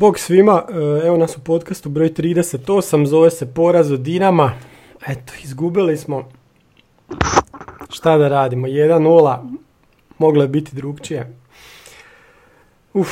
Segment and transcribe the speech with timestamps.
[0.00, 0.62] Bog svima,
[1.02, 4.52] e, evo nas u podcastu broj 38, zove se Poraz od Dinama.
[5.06, 6.28] Eto, izgubili smo.
[7.90, 9.38] Šta da radimo, 1-0,
[10.18, 11.36] moglo je biti drugčije.
[12.94, 13.08] Uf,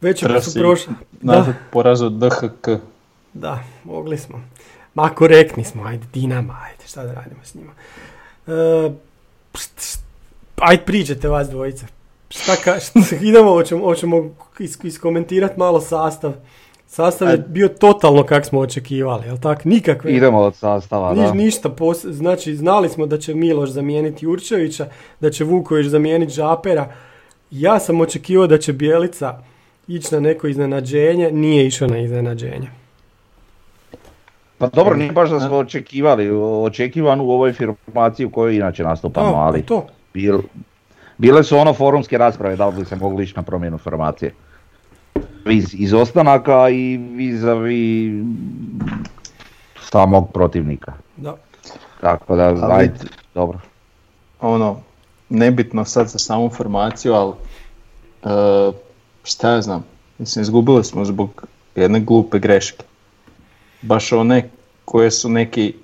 [0.00, 0.92] već su prošli.
[1.20, 2.68] Nazad poraz od DHK.
[3.34, 4.40] da, mogli smo.
[4.94, 7.72] Ma korektni smo, ajde, Dinama, ajde, šta da radimo s njima.
[8.46, 8.50] E,
[9.52, 10.00] št- št-
[10.56, 11.86] ajde, priđete vas dvojice.
[12.30, 16.32] Šta ka, šta, idemo, hoćemo, hoćemo iskomentirati malo sastav.
[16.86, 19.64] Sastav je bio totalno kak smo očekivali, jel tak?
[19.64, 20.12] Nikakve.
[20.12, 21.32] Idemo od sastava, da.
[21.34, 24.86] ništa, pos- znači znali smo da će Miloš zamijeniti Jurčevića,
[25.20, 26.88] da će Vuković zamijeniti Žapera.
[27.50, 29.38] Ja sam očekivao da će Bjelica
[29.88, 32.68] ići na neko iznenađenje, nije išao na iznenađenje.
[34.58, 36.30] Pa dobro, nije baš da smo očekivali,
[36.62, 39.86] očekivanu u ovoj formaciji u kojoj inače nastupamo, Da, ali to.
[40.14, 40.42] bil-
[41.18, 44.34] bile su ono forumske rasprave da li se mogli ići na promjenu formacije.
[45.50, 48.24] Iz izostanaka i vis-a-vis
[49.80, 50.92] samog protivnika.
[51.16, 51.36] Da.
[52.00, 52.94] Tako da, Ali- ajde,
[53.34, 53.58] dobro.
[54.40, 54.80] Ono,
[55.28, 57.32] nebitno sad za samu formaciju, ali
[58.22, 58.72] e,
[59.24, 59.84] šta ja znam,
[60.18, 61.46] mislim izgubili smo zbog
[61.76, 62.84] jedne glupe greške.
[63.82, 64.50] Baš one
[64.84, 65.74] koje su neki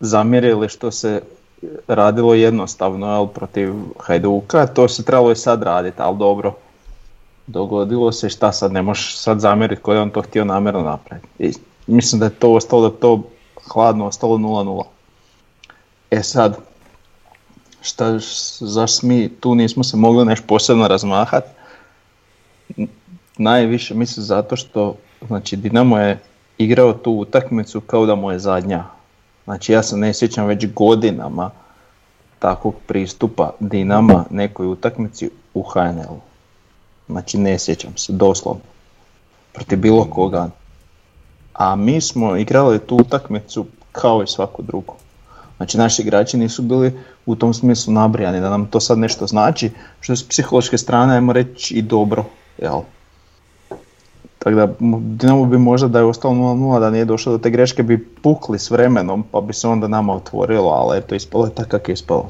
[0.00, 1.22] zamjerili što se
[1.88, 6.54] radilo jednostavno, jel, protiv Hajduka, to se trebalo i sad raditi, ali dobro.
[7.46, 11.28] Dogodilo se šta sad, ne možeš sad zamjeriti koji je on to htio namjerno napraviti.
[11.38, 11.52] I
[11.86, 13.22] mislim da je to ostalo, da to
[13.72, 14.82] hladno ostalo 0-0.
[16.10, 16.56] E sad,
[17.80, 18.18] šta,
[18.60, 21.44] zašto mi tu nismo se mogli nešto posebno razmahat?
[22.76, 22.88] N-
[23.38, 26.18] Najviše mislim zato što znači Dinamo je
[26.58, 28.84] igrao tu utakmicu kao da mu je zadnja.
[29.44, 31.50] Znači ja se ne sjećam već godinama
[32.38, 36.31] takvog pristupa Dinama nekoj utakmici u HNL-u.
[37.08, 38.62] Znači ne sjećam se, doslovno.
[39.52, 40.50] Protiv bilo koga.
[41.52, 44.94] A mi smo igrali tu utakmicu kao i svaku drugu.
[45.56, 49.70] Znači naši igrači nisu bili u tom smislu nabrijani da nam to sad nešto znači,
[50.00, 52.24] što s psihološke strane ajmo reći i dobro,
[52.58, 52.80] jel?
[54.38, 57.50] Tako da mo- Dinamo bi možda da je ostalo 0-0, da nije došlo do te
[57.50, 61.54] greške bi pukli s vremenom pa bi se onda nama otvorilo, ali eto ispalo je
[61.54, 62.28] tako kako je ispalo.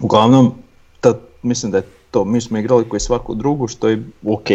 [0.00, 0.54] Uglavnom,
[1.00, 4.48] ta, mislim da je to, mi smo igrali koji svaku drugu što je ok.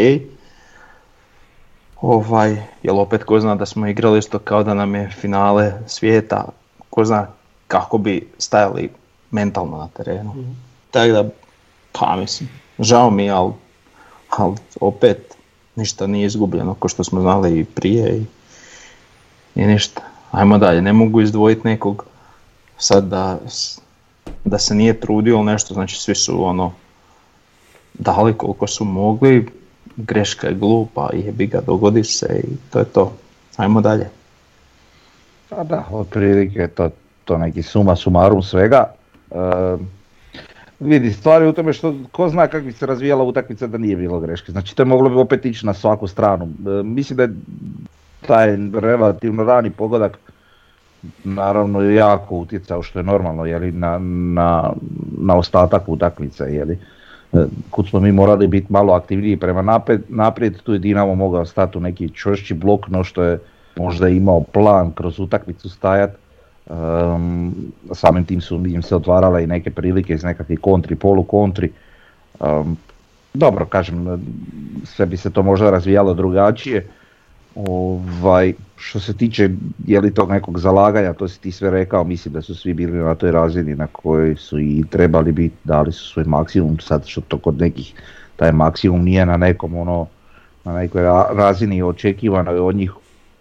[2.02, 6.46] Ovaj, jer opet ko zna da smo igrali isto kao da nam je finale svijeta,
[6.90, 7.28] ko zna
[7.68, 8.90] kako bi stajali
[9.32, 10.34] mentalno na terenu.
[10.92, 11.30] Tako da,
[11.92, 12.50] pa mislim,
[12.80, 13.54] žao mi ali,
[14.30, 15.36] ali opet
[15.76, 18.26] ništa nije izgubljeno ko što smo znali i prije i,
[19.56, 20.02] i ništa.
[20.32, 22.06] Ajmo dalje, ne mogu izdvojiti nekog
[22.78, 23.38] sad da,
[24.46, 26.72] da se nije trudio ili nešto, znači svi su ono
[27.94, 29.48] dali koliko su mogli,
[29.98, 33.14] greška je glupa jebi ga, dogodi se i to je to.
[33.58, 34.10] Ajmo dalje.
[35.50, 36.90] Pa da, otprilike to,
[37.26, 38.94] to neki suma sumarum svega.
[39.32, 39.36] E,
[40.80, 43.96] vidi, stvar je u tome što ko zna kako bi se razvijala utakmica da nije
[43.96, 44.52] bilo greške.
[44.52, 46.46] Znači to je moglo bi opet ići na svaku stranu.
[46.46, 47.34] E, mislim da je
[48.28, 50.20] taj relativno rani pogodak
[51.24, 53.98] naravno jako utjecao što je normalno jeli, na,
[54.34, 54.74] na,
[55.18, 56.44] na ostatak utakmice.
[56.44, 56.80] Jeli.
[57.34, 61.46] E, Kud smo mi morali biti malo aktivniji prema naprijed, naprijed tu je Dinamo mogao
[61.46, 63.40] stati u neki čvršći blok no što je
[63.78, 66.12] možda imao plan kroz utakmicu stajat.
[66.70, 67.56] Um,
[67.92, 71.72] samim tim su im se otvarale i neke prilike iz nekakvih kontri, polu kontri.
[72.40, 72.78] Um,
[73.34, 74.22] dobro, kažem,
[74.84, 76.88] sve bi se to možda razvijalo drugačije.
[77.56, 79.50] Ovaj, što se tiče
[79.88, 82.98] je li tog nekog zalaganja, to si ti sve rekao, mislim da su svi bili
[82.98, 87.22] na toj razini na kojoj su i trebali biti, dali su svoj maksimum, sad što
[87.22, 87.94] to kod nekih
[88.36, 90.08] taj maksimum nije na nekom ono,
[90.64, 92.92] na nekoj ra- razini očekivanoj od njih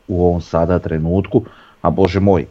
[0.09, 1.45] u ovom sada trenutku,
[1.83, 2.47] a bože moj,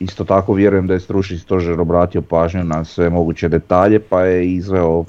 [0.00, 4.52] isto tako vjerujem da je stručni stožer obratio pažnju na sve moguće detalje pa je
[4.52, 5.04] izveo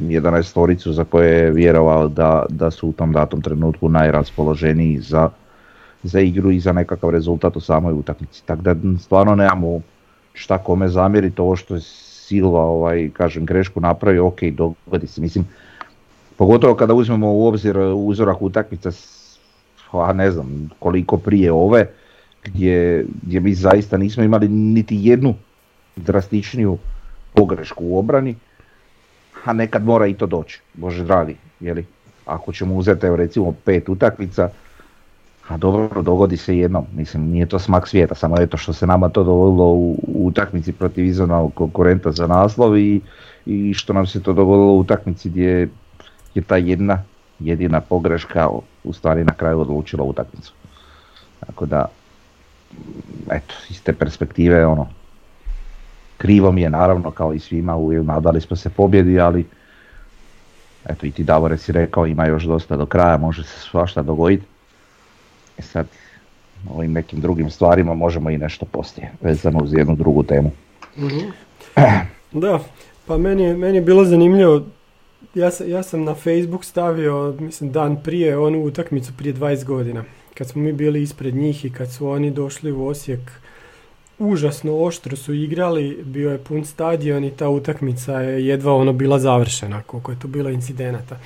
[0.00, 5.30] 11 storicu za koje je vjerovao da, da su u tom datom trenutku najraspoloženiji za,
[6.02, 8.42] za igru i za nekakav rezultat u samoj utakmici.
[8.46, 9.80] Tako da stvarno nemamo
[10.32, 11.80] šta kome zamjeriti, ovo što
[12.26, 15.44] Silva, ovaj, kažem, grešku napravio, ok, dogodi se, mislim,
[16.36, 18.90] pogotovo kada uzmemo u obzir uzorak utakmica,
[19.92, 21.86] a ne znam koliko prije ove,
[22.46, 25.34] gdje, gdje mi zaista nismo imali niti jednu
[25.96, 26.78] drastičniju
[27.34, 28.36] pogrešku u obrani,
[29.44, 31.86] a nekad mora i to doći, bože dragi, jeli?
[32.26, 34.50] Ako ćemo uzeti recimo pet utakmica,
[35.48, 39.08] a dobro, dogodi se jednom, mislim nije to smak svijeta, samo eto što se nama
[39.08, 43.00] to dogodilo u, u utakmici protiv izvornog konkurenta za naslov i,
[43.46, 45.68] i što nam se to dogodilo u utakmici gdje
[46.34, 47.02] je ta jedna
[47.38, 48.48] jedina pogreška
[48.84, 50.52] u stvari na kraju odlučila utakmicu.
[51.46, 51.86] Tako da,
[53.30, 54.88] eto, iz te perspektive ono,
[56.18, 59.46] krivo mi je naravno kao i svima, u- nadali smo se pobjedi, ali
[60.88, 64.44] eto i ti Davore si rekao ima još dosta do kraja, može se svašta dogoditi.
[65.58, 65.86] E sad,
[66.70, 70.50] ovim nekim drugim stvarima možemo i nešto poslije, vezano uz jednu drugu temu.
[72.32, 72.60] Da,
[73.06, 74.62] pa meni je, meni je bilo zanimljivo,
[75.34, 80.04] ja, ja sam na Facebook stavio, mislim dan prije, onu utakmicu prije 20 godina,
[80.38, 83.20] kad smo mi bili ispred njih i kad su oni došli u Osijek,
[84.18, 89.18] užasno oštro su igrali, bio je pun stadion i ta utakmica je jedva ono bila
[89.18, 91.16] završena, koliko je tu bilo incidenata.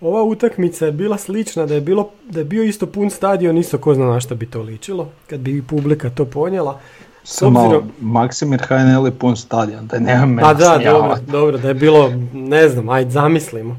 [0.00, 3.78] Ova utakmica je bila slična, da je, bilo, da je bio isto pun stadion, isto
[3.78, 6.80] ko zna na što bi to ličilo, kad bi i publika to ponijela.
[7.24, 11.68] Samo obzirom- Maksimir HNL je pun stadion, da nema me A da, dobro, dobro, da
[11.68, 13.76] je bilo, ne znam, ajde zamislimo.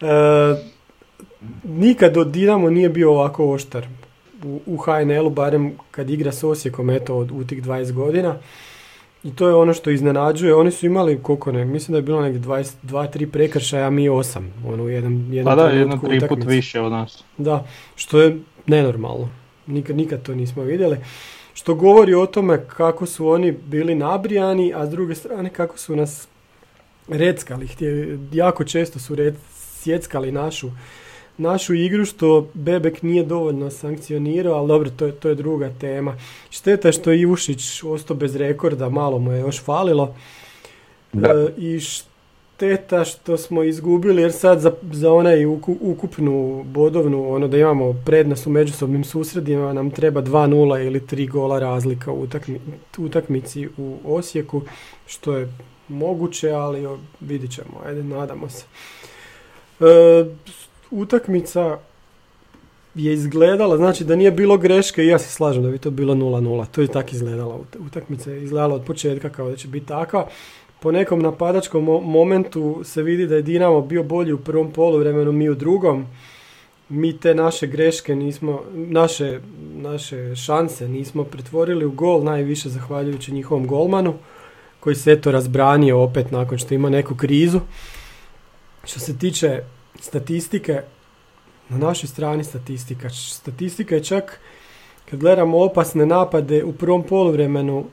[0.00, 0.06] E,
[1.64, 3.86] nikad od Dinamo nije bio ovako oštar
[4.44, 8.36] u, u HNL-u, barem kad igra s Osijekom, eto, od, u tih 20 godina.
[9.24, 10.54] I to je ono što iznenađuje.
[10.54, 14.40] Oni su imali, koliko ne, mislim da je bilo negdje 22-3 prekršaja, a mi 8.
[14.66, 16.50] Ono, u jednom, jednom Pa da, jedno tri put utakmice.
[16.50, 17.24] više od nas.
[17.38, 17.66] Da,
[17.96, 19.28] što je nenormalno.
[19.66, 20.96] Nikad, nikad to nismo vidjeli.
[21.54, 25.96] Što govori o tome kako su oni bili nabrijani, a s druge strane kako su
[25.96, 26.28] nas
[27.08, 27.66] reckali.
[27.66, 30.70] Htje, jako često su red, sjeckali našu,
[31.40, 36.16] našu igru, što Bebek nije dovoljno sankcionirao, ali dobro, to je, to je druga tema.
[36.50, 40.14] Šteta što je Ivušić ostao bez rekorda, malo mu je još falilo.
[41.12, 41.28] Da.
[41.28, 47.48] E, I šteta što smo izgubili jer sad za, za onaj uku- ukupnu bodovnu, ono
[47.48, 52.58] da imamo prednost u međusobnim susredima, nam treba 2-0 ili 3 gola razlika u utakmi-
[52.98, 54.62] utakmici u Osijeku,
[55.06, 55.52] što je
[55.88, 56.88] moguće, ali
[57.20, 58.64] vidit ćemo, ajde, nadamo se.
[59.80, 60.24] E,
[60.90, 61.78] utakmica
[62.94, 66.14] je izgledala, znači da nije bilo greške i ja se slažem da bi to bilo
[66.14, 66.66] 0-0.
[66.66, 70.26] To je tako izgledala ut- utakmica, je izgledala od početka kao da će biti takva.
[70.80, 75.32] Po nekom napadačkom mo- momentu se vidi da je Dinamo bio bolji u prvom poluvremenu,
[75.32, 76.06] mi u drugom.
[76.88, 79.40] Mi te naše greške nismo, naše,
[79.74, 84.14] naše šanse nismo pretvorili u gol, najviše zahvaljujući njihovom golmanu,
[84.80, 87.60] koji se eto razbranio opet nakon što ima neku krizu.
[88.84, 89.62] Što se tiče
[90.00, 90.82] statistike,
[91.68, 93.10] na našoj strani statistika.
[93.10, 94.40] Statistika je čak,
[95.10, 97.84] kad gledamo opasne napade u prvom poluvremenu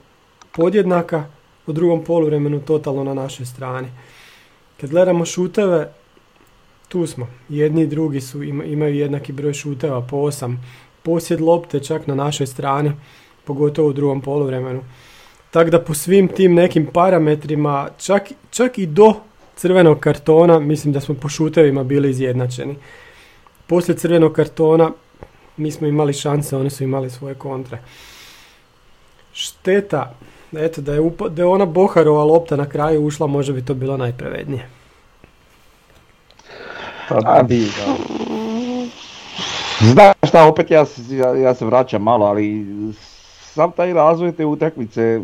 [0.51, 1.25] podjednaka,
[1.67, 3.88] u drugom poluvremenu totalno na našoj strani.
[4.81, 5.91] Kad gledamo šuteve,
[6.88, 7.27] tu smo.
[7.49, 10.63] Jedni i drugi su, ima- imaju jednaki broj šuteva po osam.
[11.03, 12.91] Posjed lopte čak na našoj strani,
[13.45, 14.81] pogotovo u drugom poluvremenu.
[15.51, 19.13] Tako da po svim tim nekim parametrima, čak, čak i do
[19.57, 22.75] crvenog kartona, mislim da smo po šutevima bili izjednačeni.
[23.67, 24.91] Poslije crvenog kartona
[25.58, 27.79] mi smo imali šanse, oni su imali svoje kontre.
[29.34, 30.13] Šteta,
[30.53, 33.74] eto da je, upa- da je ona Boharova lopta na kraju ušla, možda bi to
[33.74, 34.70] bilo najpravednije.
[37.10, 37.96] Pa bi, da.
[39.91, 42.65] Znaš šta, opet ja, se- ja, ja se vraćam malo, ali
[43.41, 45.22] sam taj razvoj te utakmice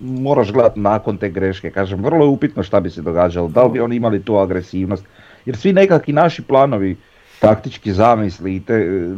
[0.00, 1.70] moraš gledati nakon te greške.
[1.70, 5.04] Kažem, vrlo je upitno šta bi se događalo, da li bi oni imali tu agresivnost.
[5.46, 6.96] Jer svi nekakvi naši planovi,
[7.40, 9.08] taktički zamisli i te,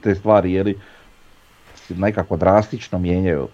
[0.00, 0.78] te stvari, jeli,
[1.88, 3.48] nekako drastično mijenjaju.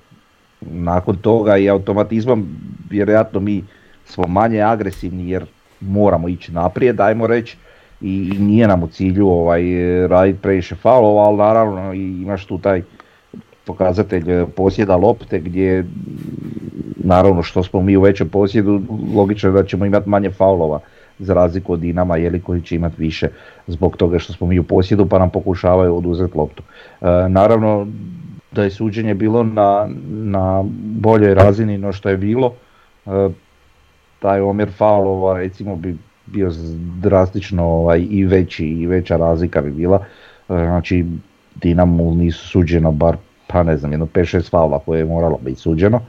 [0.60, 2.48] Nakon toga i automatizmom,
[2.90, 3.64] vjerojatno mi
[4.04, 5.46] smo manje agresivni jer
[5.80, 7.56] moramo ići naprijed, ajmo reći,
[8.00, 9.62] i, nije nam u cilju ovaj,
[10.08, 12.82] raditi previše faulova, ali naravno imaš tu taj
[13.70, 15.84] pokazatelj eh, posjeda lopte gdje
[16.96, 18.80] naravno što smo mi u većem posjedu,
[19.14, 20.80] logično je da ćemo imati manje faulova
[21.18, 23.28] za razliku od Dinama jeli koji će imati više
[23.66, 26.62] zbog toga što smo mi u posjedu pa nam pokušavaju oduzeti loptu.
[26.62, 27.86] E, naravno
[28.52, 30.64] da je suđenje bilo na, na
[31.02, 32.54] boljoj razini no što je bilo,
[33.06, 33.28] e,
[34.18, 35.96] taj omjer faulova recimo bi
[36.26, 36.50] bio
[37.02, 40.04] drastično ovaj, i veći i veća razlika bi bila.
[40.48, 41.04] E, Znači
[41.62, 43.16] Dinamu nisu suđeno bar
[43.52, 46.00] pa ne znam jedno 5-6 faula koje je moralo biti suđeno.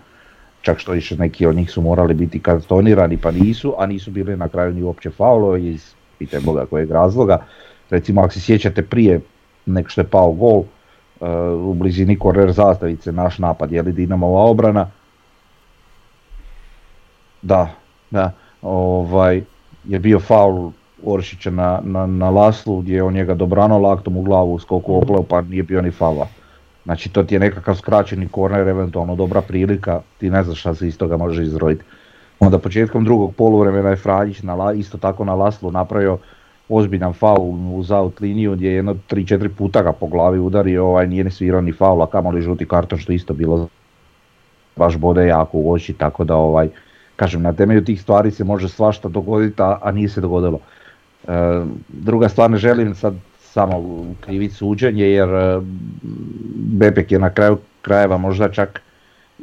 [0.62, 4.38] čak što više neki od njih su morali biti kartonirani pa nisu, a nisu bili
[4.38, 7.46] na kraju ni uopće faulo iz pitaj boga kojeg razloga.
[7.90, 9.20] Recimo ako se sjećate prije
[9.66, 10.68] nek što je pao gol, uh,
[11.70, 14.88] u blizini korer zastavice naš napad, je li Dinamova obrana?
[17.42, 17.70] Da,
[18.12, 18.32] da,
[18.62, 19.42] ovaj,
[19.86, 20.72] je bio faul
[21.04, 25.24] Oršića na, na, na Laslu gdje je on njega dobrano laktom u glavu skoku opleo
[25.24, 26.28] pa nije bio ni faula.
[26.84, 30.88] Znači to ti je nekakav skraćeni korner, eventualno dobra prilika, ti ne znaš šta se
[30.88, 31.84] iz toga može izroditi.
[32.40, 36.18] Onda početkom drugog poluvremena je Franjić na, isto tako na Laslu napravio
[36.70, 41.08] ozbiljan faul uz out liniju gdje je jedno 3-4 puta ga po glavi udario, ovaj,
[41.08, 43.68] nije ni svirao ni faul, a kamoli žuti karton što isto bilo
[44.76, 46.70] baš bode jako u oči, tako da ovaj,
[47.16, 50.60] kažem, na temelju tih stvari se može svašta dogoditi, a, a nije se dogodilo.
[51.28, 51.32] E,
[51.88, 53.14] druga stvar, ne želim sad
[53.54, 55.60] samo kriviti suđenje, jer e,
[56.56, 58.82] Bebek je na kraju krajeva možda čak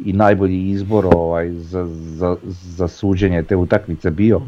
[0.05, 4.41] i najbolji izbor ovaj, za, za, za suđenje te utakmice bio,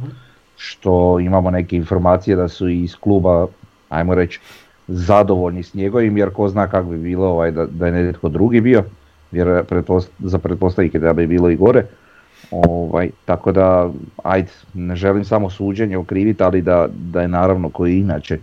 [0.57, 3.47] što imamo neke informacije da su iz kluba,
[3.89, 4.41] ajmo reći,
[4.89, 8.61] zadovoljni s njegovim, jer ko zna kako bi bilo ovaj, da, da je netko drugi
[8.61, 8.85] bio,
[9.33, 11.85] jer pretpost- za pretpostavike da bi bilo i gore.
[12.51, 13.91] Ovaj, tako da,
[14.25, 18.39] ajde, ne želim samo suđenje okriviti, ali da, da je naravno koji inače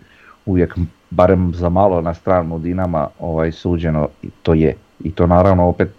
[0.46, 0.78] uvijek
[1.10, 4.76] barem za malo na stranu Dinama ovaj, suđeno, i to je.
[5.04, 5.90] I to naravno opet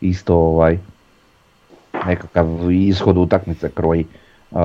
[0.00, 0.78] isto ovaj,
[2.06, 4.06] nekakav ishod utakmice kroji.
[4.50, 4.60] Uh,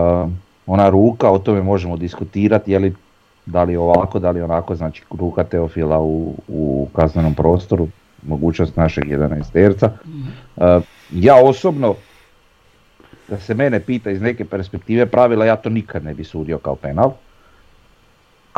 [0.67, 2.95] ona ruka, o tome možemo diskutirati, je li
[3.45, 7.87] da li ovako, da li onako, znači ruka Teofila u, u kaznenom prostoru,
[8.27, 9.91] mogućnost našeg 11 terca.
[10.55, 11.95] Uh, ja osobno,
[13.27, 16.75] da se mene pita iz neke perspektive pravila, ja to nikad ne bi sudio kao
[16.75, 17.11] penal.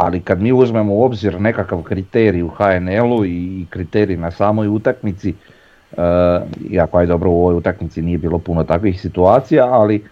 [0.01, 5.34] Ali kad mi uzmemo u obzir nekakav kriterij u HNL-u i kriterij na samoj utakmici,
[5.91, 5.98] uh,
[6.70, 10.03] iako aj dobro u ovoj utakmici nije bilo puno takvih situacija, ali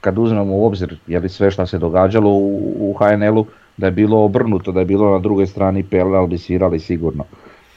[0.00, 3.46] kad uzmemo u obzir je li sve što se događalo u, u HNL-u,
[3.76, 7.24] da je bilo obrnuto, da je bilo na drugoj strani penal bi svirali sigurno.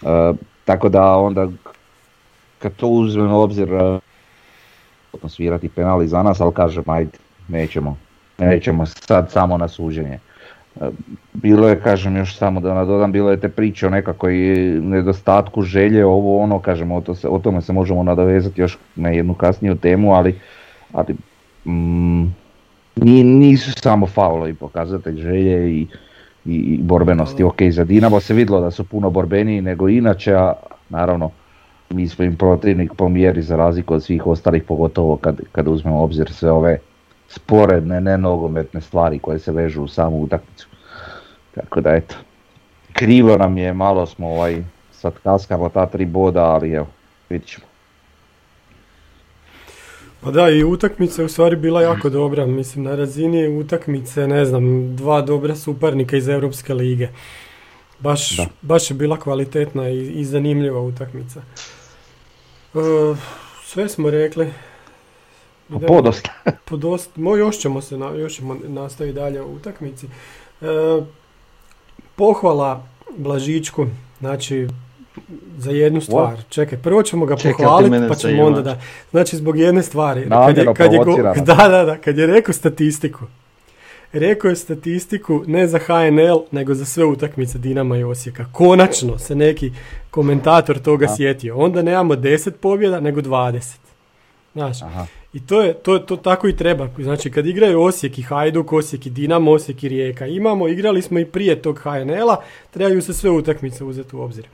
[0.02, 1.48] Uh, tako da onda
[2.60, 7.18] kad to uzmemo u obzir uh, svirati penali za nas, ali kažem ajde,
[7.48, 7.98] nećemo,
[8.38, 10.20] nećemo sad samo na suđenje.
[11.34, 14.34] Bilo je, kažem još samo da nadodam, bilo je te priče o nekakvoj
[14.82, 19.10] nedostatku želje, ovo ono, kažem, o, to se, o tome se možemo nadovezati još na
[19.10, 20.36] jednu kasniju temu, ali,
[20.94, 21.16] ali
[21.66, 22.24] mm,
[22.96, 25.88] ni- nisu samo faulovi pokazatelj želje i,
[26.46, 27.44] i, borbenosti.
[27.44, 30.54] Ok, za Dinamo se vidjelo da su puno borbeniji nego inače, a
[30.90, 31.32] naravno
[31.90, 36.04] mi smo im protivnik po mjeri za razliku od svih ostalih, pogotovo kad, kad uzmemo
[36.04, 36.80] obzir sve ove
[37.28, 40.69] sporedne, ne nogometne stvari koje se vežu u samu utakmicu.
[41.56, 42.16] Tako da eto,
[42.94, 46.88] krivo nam je, malo smo ovaj, sad kaskamo ta tri boda, ali evo,
[47.30, 47.66] vidit ćemo.
[50.22, 52.46] Pa da, i utakmica je u stvari bila jako dobra.
[52.46, 54.64] Mislim, na razini utakmice, ne znam,
[54.96, 57.08] dva dobra suparnika iz Europske lige.
[58.00, 58.46] Baš, Da.
[58.62, 61.42] baš je bila kvalitetna i, i zanimljiva utakmica.
[62.74, 62.80] E,
[63.64, 64.54] sve smo rekli.
[65.70, 66.30] Pa Idemo- podosta.
[66.66, 70.06] po dosta, mo još ćemo se, na, još ćemo nastaviti dalje u utakmici.
[70.62, 70.66] E,
[72.20, 72.84] pohvala
[73.18, 73.86] Blažičku,
[74.20, 74.68] znači
[75.58, 76.38] za jednu stvar.
[76.50, 78.82] Čekaj, prvo ćemo ga Čekaj, pohvaliti, pa ćemo onda da.
[79.12, 80.30] Znači zbog jedne stvari.
[80.30, 83.26] Kad je, kad je go- da, da, da, kad je rekao statistiku.
[84.14, 88.46] Rekao je statistiku ne za HNL, nego za sve utakmice Dinama i Osijeka.
[88.52, 89.72] Konačno se neki
[90.12, 91.16] komentator toga A.
[91.16, 91.58] sjetio.
[91.58, 93.76] Onda nemamo 10 pobjeda, nego 20.
[94.54, 95.06] Znaš, Aha.
[95.34, 96.90] I to je, to, to tako i treba.
[96.98, 100.28] Znači kad igraju Osijek i Hajduk, Osijek i Dinamo, Osijek i Rijeka.
[100.28, 102.38] Imamo, igrali smo i prije tog HNL-a,
[102.72, 104.48] trebaju se sve utakmice uzeti u obzir.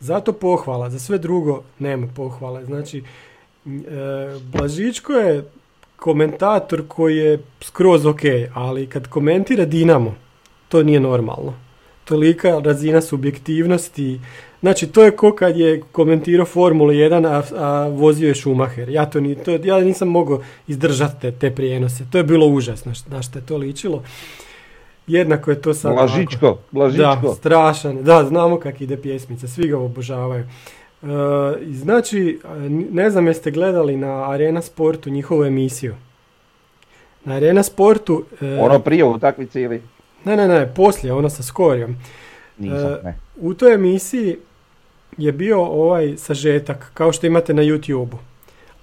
[0.00, 2.64] Zato pohvala, za sve drugo nema pohvale.
[2.64, 3.02] Znači, e,
[4.52, 5.44] Blažičko je
[5.96, 8.20] komentator koji je skroz ok,
[8.54, 10.14] ali kad komentira Dinamo,
[10.68, 11.54] to nije normalno.
[12.04, 14.20] Tolika razina subjektivnosti.
[14.62, 18.88] Znači, to je ko kad je komentirao Formulu 1, a, a vozio je Schumacher.
[18.88, 22.04] Ja, to ni, to, ja nisam mogao izdržati te, te prijenose.
[22.10, 24.02] To je bilo užasno na što je to ličilo.
[25.06, 25.94] Jednako je to sad...
[25.94, 27.04] Blažičko, Blažičko.
[27.22, 28.02] Da, strašan.
[28.04, 30.44] Da, znamo kak ide pjesmica, svi ga obožavaju.
[31.02, 31.06] E,
[31.72, 32.40] znači,
[32.90, 35.94] ne znam jeste gledali na Arena Sportu njihovu emisiju.
[37.24, 38.24] Na Arena Sportu...
[38.40, 39.82] e, Ono prije utakmice ili?
[40.24, 41.96] Ne, ne, ne, poslije, ono sa Skorijom.
[42.58, 43.18] Nisam, E, ne.
[43.40, 44.36] U toj emisiji
[45.18, 48.18] je bio ovaj sažetak, kao što imate na YouTube-u.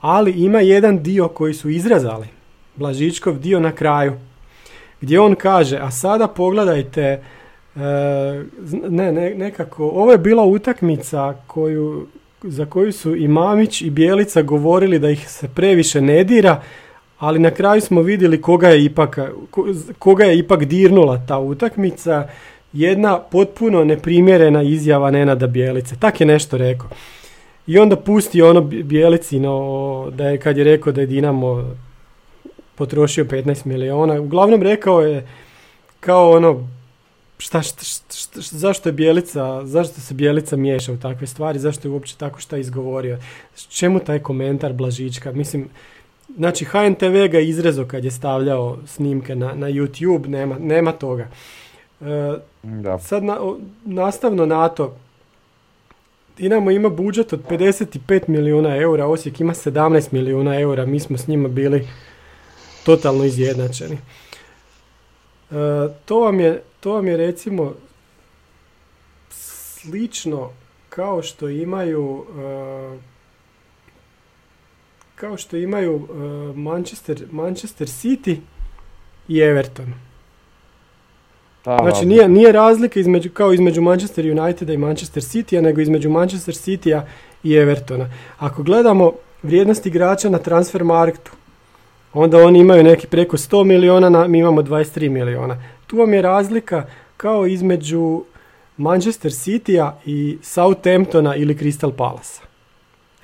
[0.02, 2.28] Ali ima jedan dio koji su izrezali.
[2.76, 4.14] Blažičkov dio na kraju.
[5.02, 7.22] Gdje on kaže, a sada pogledajte, e,
[8.90, 12.08] ne, ne, nekako, ovo je bila utakmica koju
[12.44, 16.62] za koju su i Mamić i Bijelica govorili da ih se previše ne dira,
[17.18, 19.20] ali na kraju smo vidjeli koga je ipak,
[19.52, 19.68] ko-
[20.00, 22.28] koga je ipak dirnula ta utakmica.
[22.74, 25.96] Jedna potpuno neprimjerena izjava Nenada Bijelice.
[26.00, 26.90] Tak je nešto rekao.
[27.68, 31.76] I onda pusti ono Bjelicino da je kad je rekao da je Dinamo
[32.76, 34.22] potrošio 15 miliona.
[34.22, 35.28] Uglavnom rekao je
[36.00, 36.68] kao ono
[37.38, 41.88] šta, šta, šta- šta- zašto je Bjelica, zašto se Bjelica miješa u takve stvari, zašto
[41.88, 43.18] je uopće tako šta izgovorio.
[43.70, 45.32] Čemu taj komentar Blažička?
[45.32, 45.70] Mislim,
[46.38, 51.28] znači HNTV ga izrezo kad je stavljao snimke na, na YouTube, nema, nema toga.
[52.02, 52.06] E,
[52.64, 53.00] Da.
[53.00, 53.38] Sad na,
[53.86, 54.96] nastavno na to,
[56.40, 61.28] Dinamo ima budžet od 55 milijuna eura, Osijek ima 17 milijuna eura, mi smo s
[61.28, 61.88] njima bili
[62.86, 63.96] totalno izjednačeni.
[63.96, 65.56] E,
[66.06, 67.74] to, vam je, to vam je recimo
[69.30, 70.50] slično
[70.90, 72.98] kao što imaju e,
[75.16, 76.14] kao što imaju e,
[76.58, 78.38] Manchester, Manchester City
[79.28, 80.09] i Everton.
[81.70, 86.10] Da, Znači nije, nije razlika između, kao između Manchester Uniteda i Manchester Citya, nego između
[86.10, 87.02] Manchester Citya
[87.44, 88.10] i Evertona.
[88.38, 89.12] Ako gledamo
[89.44, 91.32] vrijednost igrača na transfer marktu,
[92.14, 95.64] onda oni imaju neki preko 100 miliona, na, mi imamo 23 miliona.
[95.88, 96.86] Tu vam je razlika
[97.18, 98.24] kao između
[98.78, 102.42] Manchester Citya i Southamptona ili Crystal Palace.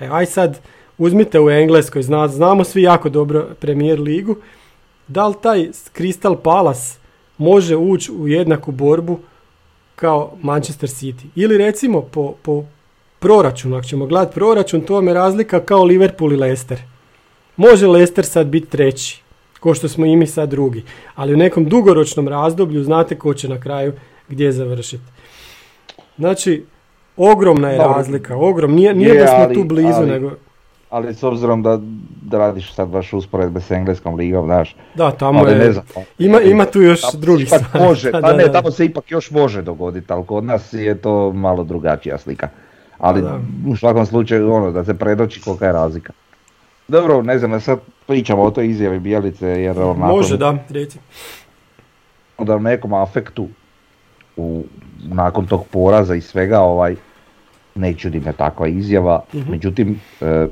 [0.00, 0.60] E, aj sad
[0.98, 4.36] uzmite u Engleskoj, zna, znamo svi jako dobro Premier ligu,
[5.08, 7.05] da li taj Crystal Palace
[7.38, 9.18] može ući u jednaku borbu
[9.96, 11.24] kao Manchester City.
[11.34, 12.64] Ili recimo po, po
[13.18, 16.78] proračunu, ako ćemo gledati proračun, to vam je razlika kao Liverpool i Leicester.
[17.56, 19.22] Može Leicester sad biti treći,
[19.60, 20.82] ko što smo i mi sad drugi.
[21.14, 23.92] Ali u nekom dugoročnom razdoblju znate ko će na kraju
[24.28, 25.04] gdje završiti.
[26.18, 26.64] Znači,
[27.16, 28.74] ogromna je razlika, ogrom.
[28.74, 30.30] Nije, nije Je, da smo ali- tu blizu, ali- nego...
[30.90, 31.78] Ali s obzirom da,
[32.22, 35.58] da radiš sad baš usporedbe s engleskom ligom, znaš, Da, tamo ali je...
[35.58, 35.84] ne znam.
[36.18, 37.86] Ima, ima tu još Tamo drugih stvari.
[37.86, 38.52] Može, pa da, ne, da.
[38.52, 42.48] tamo se ipak još može dogoditi, ali kod nas je to malo drugačija slika.
[42.98, 43.38] Ali da.
[43.68, 46.12] u svakom slučaju ono, da se predoči kolika je razlika.
[46.88, 50.98] Dobro, ne znam, sad pričamo o toj izjavi Bijelice, jer onako, Može, da, reci.
[52.38, 53.48] da u nekom afektu
[54.36, 54.64] u,
[55.04, 56.96] nakon tog poraza i svega ovaj
[57.74, 59.50] ne čudi me takva izjava, Mhm.
[59.50, 60.46] međutim e,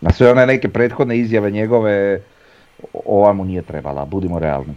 [0.00, 2.20] na sve one neke prethodne izjave njegove
[3.04, 4.74] ova mu nije trebala, budimo realni.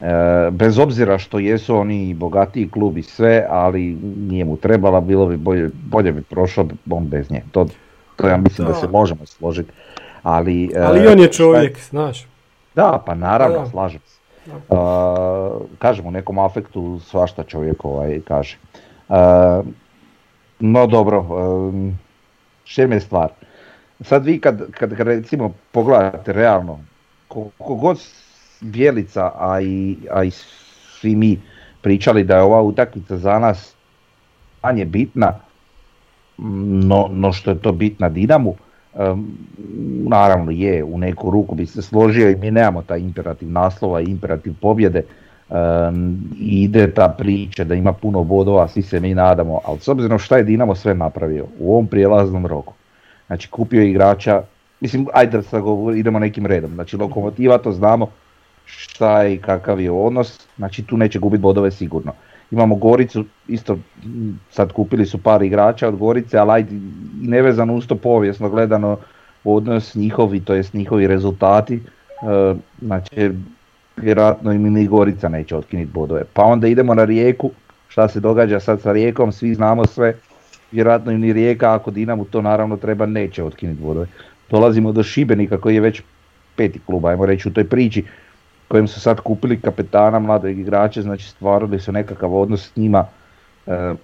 [0.00, 5.26] E, bez obzira što jesu oni bogatiji klub i sve, ali nije mu trebala, bilo
[5.26, 7.42] bi bolje, bolje bi prošao on bez nje.
[7.52, 7.66] To,
[8.16, 8.80] to ja mislim da, Da.
[8.80, 9.70] se možemo složiti.
[10.22, 12.26] Ali, e, Ali on je šta čovjek, znaš.
[12.74, 13.66] da, pa naravno, Da.
[13.66, 14.18] slažem se.
[14.46, 14.76] Da.
[14.76, 18.56] Uh, kažem, u nekom afektu svašta čovjek ovaj kaže.
[19.08, 19.16] Uh,
[20.60, 21.98] no dobro, um,
[22.94, 23.28] je stvar.
[24.00, 26.78] Sad vi kad, kad, recimo pogledate realno,
[27.28, 27.98] koliko god
[28.60, 31.40] Bjelica, a i, a i svi mi
[31.82, 33.74] pričali da je ova utakmica za nas
[34.62, 35.34] manje bitna,
[36.38, 38.54] no, no što je to bitna Dinamu,
[38.94, 39.38] um,
[40.08, 44.04] naravno je, u neku ruku bi se složio i mi nemamo taj imperativ naslova i
[44.04, 45.02] imperativ pobjede,
[45.48, 50.18] um, ide ta priča da ima puno bodova, svi se mi nadamo, ali s obzirom
[50.18, 52.74] šta je Dinamo sve napravio u ovom prijelaznom roku,
[53.28, 54.42] znači kupio igrača,
[54.80, 58.10] mislim, ajde da govor- idemo nekim redom, znači Lokomotiva to znamo
[58.64, 62.12] šta je i kakav je odnos, znači tu neće gubiti bodove sigurno.
[62.50, 63.78] Imamo Goricu, isto
[64.50, 66.80] sad kupili su par igrača od Gorice, ali ajde i
[67.20, 68.98] nevezano uz to povijesno gledano
[69.44, 73.30] odnos njihovi, to jest njihovi rezultati, e, znači
[73.96, 76.24] vjerojatno im ni Gorica neće otkinuti bodove.
[76.32, 77.50] Pa onda idemo na Rijeku,
[77.88, 80.14] šta se događa sad sa Rijekom, svi znamo sve,
[80.72, 84.06] vjerojatno ni Rijeka, ako Dinamo to naravno treba, neće otkinuti bodove.
[84.50, 86.02] Dolazimo do Šibenika koji je već
[86.56, 88.04] peti klub, ajmo reći u toj priči,
[88.68, 93.06] kojem su sad kupili kapetana, mladog igrača, znači stvarili su nekakav odnos s njima.
[93.66, 93.94] E,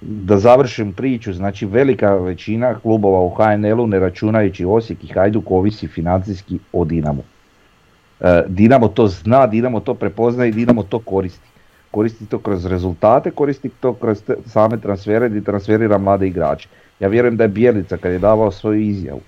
[0.00, 5.88] da završim priču, znači velika većina klubova u HNL-u, ne računajući Osijek i Hajduk, ovisi
[5.88, 7.22] financijski o Dinamu.
[8.20, 11.53] E, Dinamo to zna, Dinamo to prepoznaje i Dinamo to koristi.
[11.94, 16.68] Koristi to kroz rezultate, koristi to kroz te- same transfere gdje transferira mlade igrače.
[17.00, 19.20] Ja vjerujem da je Bijelica kad je davao svoju izjavu,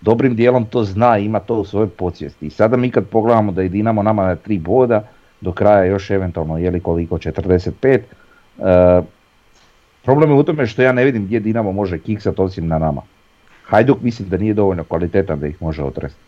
[0.00, 2.46] dobrim dijelom to zna ima to u svojoj podsvijesti.
[2.46, 5.02] I sada mi kad pogledamo da je Dinamo nama na tri boda,
[5.40, 8.00] do kraja još eventualno je li koliko 45,
[8.58, 9.02] e,
[10.04, 13.02] problem je u tome što ja ne vidim gdje Dinamo može kiksat osim na nama.
[13.64, 16.20] Hajduk mislim da nije dovoljno kvalitetan da ih može otresti.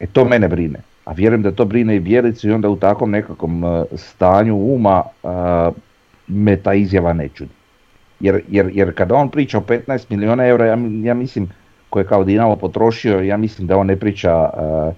[0.00, 0.78] E to mene brine.
[1.04, 5.02] A vjerujem da to brine i Bjelicu i onda u takvom nekakvom e, stanju uma
[5.22, 5.28] e,
[6.28, 7.50] me ta izjava ne čudi.
[8.20, 10.66] Jer, jer, jer kada on priča o 15 milijuna eura,
[11.04, 11.48] ja, mislim,
[11.90, 14.94] koje je kao Dinamo potrošio, ja mislim da on ne priča uh,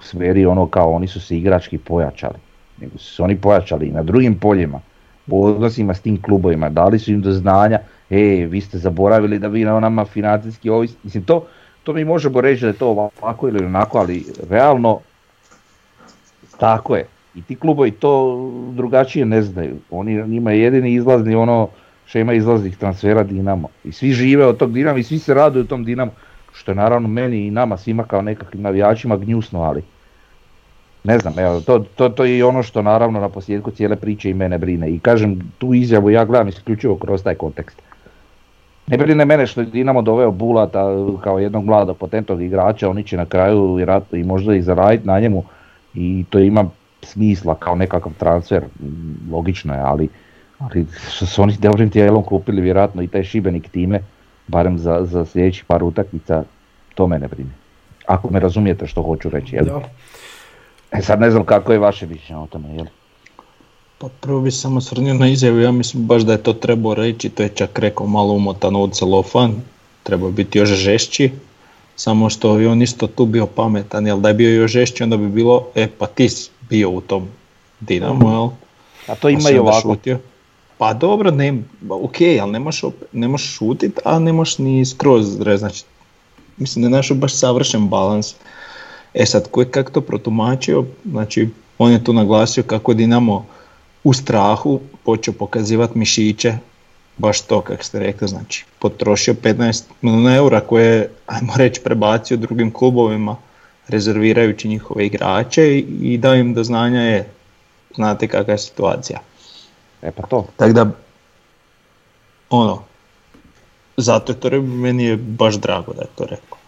[0.00, 2.38] u sferi ono kao oni su se igrački pojačali.
[2.80, 4.80] Nego su se oni pojačali i na drugim poljima,
[5.26, 7.78] u odnosima s tim klubovima, dali su im do znanja,
[8.10, 11.46] e, vi ste zaboravili da vi na nama financijski ovis, mislim to,
[11.86, 15.00] to mi možemo reći da je to ovako ili onako, ali realno
[16.58, 17.06] tako je.
[17.34, 18.36] I ti klubovi to
[18.72, 19.76] drugačije ne znaju.
[19.90, 21.68] Oni njima je jedini izlazni ono
[22.06, 23.68] šema izlaznih transfera Dinamo.
[23.84, 26.10] I svi žive od tog Dinama i svi se raduju tom Dinamo.
[26.52, 29.82] Što je naravno meni i nama svima kao nekakvim navijačima gnjusno, ali
[31.04, 34.34] ne znam, evo, to, to, to je ono što naravno na posljedku cijele priče i
[34.34, 34.90] mene brine.
[34.90, 37.82] I kažem, tu izjavu ja gledam isključivo kroz taj kontekst.
[38.86, 40.84] Ne brine mene što je Dinamo doveo Bulata
[41.24, 45.20] kao jednog mladog potentnog igrača, oni će na kraju vjerojatno i možda i zaraditi na
[45.20, 45.44] njemu
[45.94, 46.64] i to ima
[47.02, 48.64] smisla kao nekakav transfer,
[49.32, 50.08] logično je, ali,
[50.58, 54.00] ali što su oni dobrim tijelom kupili vjerojatno i taj Šibenik time,
[54.48, 56.44] barem za, za sljedećih par utakmica,
[56.94, 57.50] to mene brine.
[58.06, 59.64] Ako me razumijete što hoću reći, jel?
[59.64, 59.80] Da.
[60.90, 62.86] E sad ne znam kako je vaše mišljenje o tome, jel?
[63.98, 67.28] Pa prvo bi samo svrnio na izjavu, ja mislim baš da je to trebao reći,
[67.28, 69.54] to je čak rekao malo umotan od celofan,
[70.02, 71.30] trebao biti još žešći,
[71.96, 75.16] samo što je on isto tu bio pametan, jel da je bio još žešći onda
[75.16, 76.28] bi bilo, e pa ti
[76.70, 77.28] bio u tom
[77.80, 78.48] Dinamo, jel?
[79.06, 79.80] A to ima i ovako.
[79.80, 80.18] šutio.
[80.78, 82.82] Pa dobro, ne, ok, ali ne možeš,
[83.12, 85.84] ne možeš šutit, a ne možeš ni skroz znači,
[86.56, 88.34] mislim da je našao baš savršen balans.
[89.14, 93.46] E sad, ko je kako to protumačio, znači, on je tu naglasio kako je Dinamo
[94.06, 96.54] u strahu počeo pokazivati mišiće,
[97.16, 102.36] baš to kako ste rekli, znači, potrošio 15 milijuna eura koje je, ajmo reći, prebacio
[102.36, 103.36] drugim klubovima,
[103.88, 107.28] rezervirajući njihove igrače i, dao im do znanja je,
[107.94, 109.18] znate kakva je situacija.
[110.02, 110.46] E pa to.
[110.56, 110.86] Tako da,
[112.50, 112.82] ono,
[113.96, 116.58] zato je to re- meni je baš drago da je to rekao.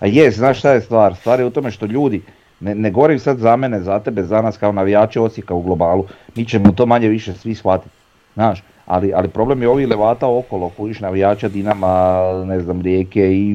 [0.00, 1.16] A je, znaš šta je stvar?
[1.16, 2.22] Stvar je u tome što ljudi,
[2.60, 6.04] ne, ne govorim sad za mene, za tebe, za nas kao navijače Osijeka u globalu,
[6.36, 7.94] mi ćemo to manje više svi shvatiti,
[8.34, 13.54] znaš, ali, ali problem je ovih levata okolo, kojiš navijača Dinama, ne znam, Rijeke i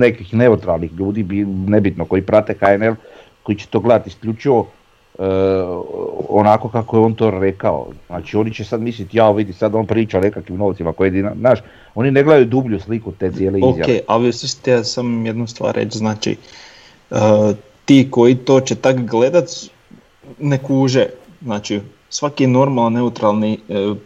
[0.00, 2.94] nekih neutralnih ljudi, bi- nebitno, koji prate HNL,
[3.42, 4.66] koji će to gledati isključivo
[5.18, 5.22] e,
[6.28, 7.86] onako kako je on to rekao.
[8.06, 11.36] Znači oni će sad misliti, ja vidi sad on priča o nekakvim novcima koje Dinamo,
[11.36, 11.58] znaš,
[11.94, 13.82] oni ne gledaju dublju sliku te cijele izjave.
[13.82, 14.32] Ok, ali
[14.84, 16.36] sam jednu stvar reći, znači,
[17.10, 17.18] uh,
[17.86, 19.50] ti koji to će tak gledat,
[20.38, 21.06] ne kuže,
[21.42, 23.96] znači, svaki normalan neutralni uh,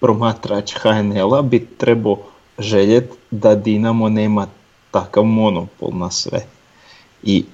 [0.00, 2.18] promatrač HNL-a bi trebao
[2.58, 4.46] željet da Dinamo nema
[4.90, 6.46] takav monopol na sve.
[7.22, 7.44] I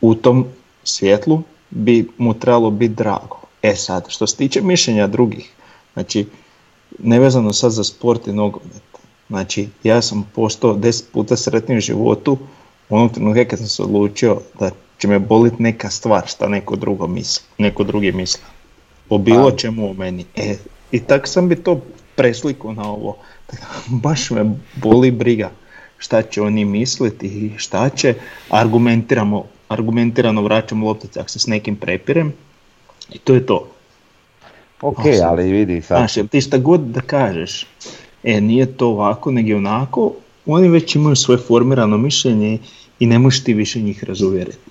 [0.00, 0.46] u tom
[0.84, 3.40] svjetlu bi mu trebalo biti drago.
[3.62, 5.52] E sad, što se tiče mišljenja drugih,
[5.92, 6.26] znači,
[6.98, 8.82] nevezano sad za sport i nogomet,
[9.28, 12.38] znači, ja sam postao deset puta sretniji u životu
[12.88, 16.76] u onom trenutku kad sam se odlučio da će me boliti neka stvar šta neko
[16.76, 18.42] drugo misli, neko drugi misli.
[19.08, 19.56] Po bilo Pa.
[19.56, 20.24] čemu o meni.
[20.36, 20.56] E,
[20.92, 21.80] I tako sam bi to
[22.14, 23.16] preslikao na ovo.
[24.04, 25.50] Baš me boli briga
[25.98, 28.14] šta će oni misliti i šta će.
[28.50, 32.32] Argumentiramo, argumentirano vraćam loptice ako se s nekim prepirem.
[33.12, 33.68] I to je to.
[34.80, 35.98] Ok, sad- ali vidi sad.
[35.98, 37.66] Znaš, jer ti šta god da kažeš,
[38.22, 40.12] e nije to ovako, nego onako,
[40.46, 42.58] oni već imaju svoje formirano mišljenje
[42.98, 44.63] i ne možeš ti više njih razuvjeriti.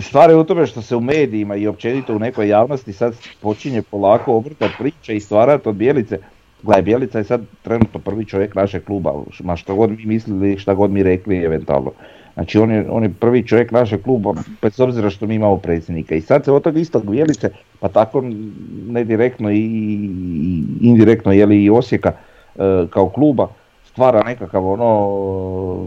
[0.00, 3.82] Stvar je u tome što se u medijima i općenito u nekoj javnosti sad počinje
[3.82, 6.18] polako obrtat priča i stvarati od Bijelice.
[6.62, 10.74] Gledaj, Bijelica je sad trenutno prvi čovjek našeg kluba, ma što god mi mislili, šta
[10.74, 11.92] god mi rekli eventualno.
[12.34, 16.14] Znači on je, on je prvi čovjek našeg kluba, bez obzira što mi imamo predsjednika.
[16.14, 18.22] I sad se od tog istog Bijelice, pa tako
[18.88, 23.48] ne direktno i, i indirektno je li i Osijeka e, kao kluba,
[23.84, 25.86] stvara nekakav ono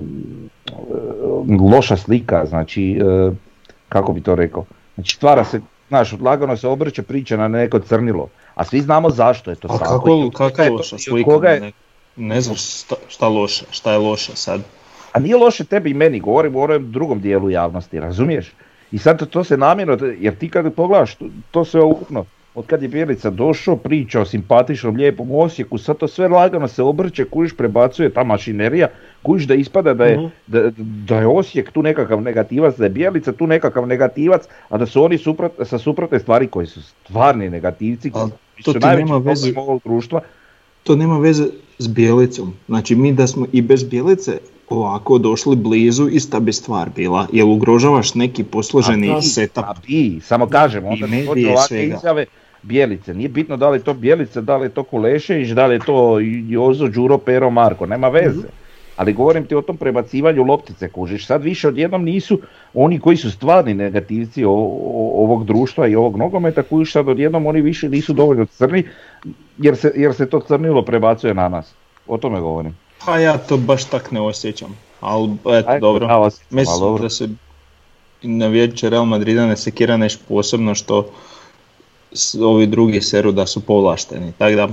[0.67, 3.31] e, loša slika, znači e,
[3.89, 8.27] kako bi to rekao, znači stvara se, znaš, lagano se obrće priča na neko crnilo,
[8.55, 9.91] a svi znamo zašto je to A tako.
[9.91, 11.29] kako, i kako je to- loša slika?
[11.31, 11.71] koga je- Ne,
[12.17, 14.61] ne znaš šta, šta loše, šta je loše sad.
[15.11, 18.51] A nije loše tebi i meni, govorim o onom drugom dijelu javnosti, razumiješ?
[18.91, 22.25] I sad to, to se namjerno, jer ti kad pogledaš to, to sve ukupno,
[22.57, 26.83] od kad je Bjelica došao, priča o simpatičnom, lijepom Osijeku, sad to sve lagano se
[26.83, 28.87] obrće, kužiš prebacuje ta mašinerija,
[29.21, 30.25] kužiš da ispada da je, Mhm.
[30.47, 30.71] da,
[31.05, 35.03] da je Osijek tu nekakav negativac, da je Bjelica tu nekakav negativac, a da su
[35.03, 39.53] oni suprot, sa suprotne stvari koji su stvarni negativci, koji to su najveći nema veze-
[39.57, 40.21] ovog društva,
[40.83, 41.43] To nema veze
[41.79, 42.53] s Bjelicom.
[42.67, 44.37] Znači mi da smo i bez Bjelice
[44.69, 47.27] ovako došli blizu, ista bi stvar bila.
[47.31, 49.63] Jel ugrožavaš neki posloženi A, setup?
[49.63, 49.73] A
[50.21, 51.95] samo kažem, onda I ti medije dođu ovakve svega.
[51.95, 52.25] izjave,
[52.63, 53.13] Bijelice.
[53.13, 55.79] Nije bitno da li je to Bijelice, da li je to Kulešević, da li je
[55.79, 58.47] to Jozo, Đuro, Pero, Marko, nema veze.
[58.95, 61.25] Ali govorim ti o tom prebacivanju loptice, kužiš.
[61.25, 62.39] Sad više odjednom nisu
[62.73, 67.89] oni koji su stvarni negativci ovog društva i ovog nogometa, kužiš sad odjednom oni više
[67.89, 68.83] nisu dovoljno crni,
[69.57, 71.73] jer se, jer se to crnilo prebacuje na nas.
[72.07, 72.77] O tome govorim.
[73.05, 76.07] Pa ja to baš tak ne osjećam, ali eto Ajde, dobro.
[76.09, 77.03] osjećam, Mislim dobro.
[77.03, 77.29] da se
[78.21, 81.09] navijače Real Madrida ne sekira nešto posebno što
[82.41, 84.67] ovi drugi seru da su povlašteni, tako da,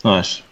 [0.00, 0.42] znaš,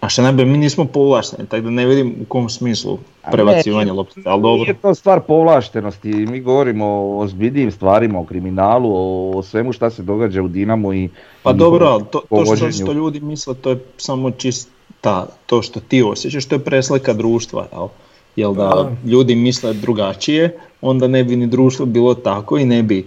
[0.00, 2.98] a što najbolje, mi nismo povlašteni, tako da ne vidim u kom smislu
[3.32, 4.62] prebacivanje ne, loptice, ali dobro.
[4.62, 8.90] Nije to stvar povlaštenosti, mi govorimo o ozbiljnijim stvarima, o kriminalu,
[9.38, 11.08] o, svemu šta se događa u Dinamu i...
[11.42, 16.02] Pa dobro, ali to, to što, ljudi misle, to je samo čista, to što ti
[16.02, 17.88] osjećaš, to je preslika društva, jel?
[18.36, 19.10] Jel da Da.
[19.10, 23.06] ljudi misle drugačije, onda ne bi ni društvo bilo tako i ne bi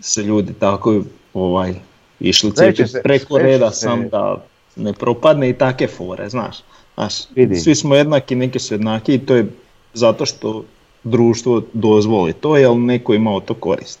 [0.00, 1.02] se ljudi tako
[1.34, 1.74] ovaj,
[2.22, 2.52] išli
[2.86, 4.44] se- preko reda se- sam da
[4.76, 6.56] ne propadne i take fore, znaš.
[6.94, 7.56] znaš Vidi.
[7.56, 9.46] svi smo jednaki, neki su jednaki i to je
[9.94, 10.64] zato što
[11.04, 14.00] društvo dozvoli to, jel neko ima od to korist.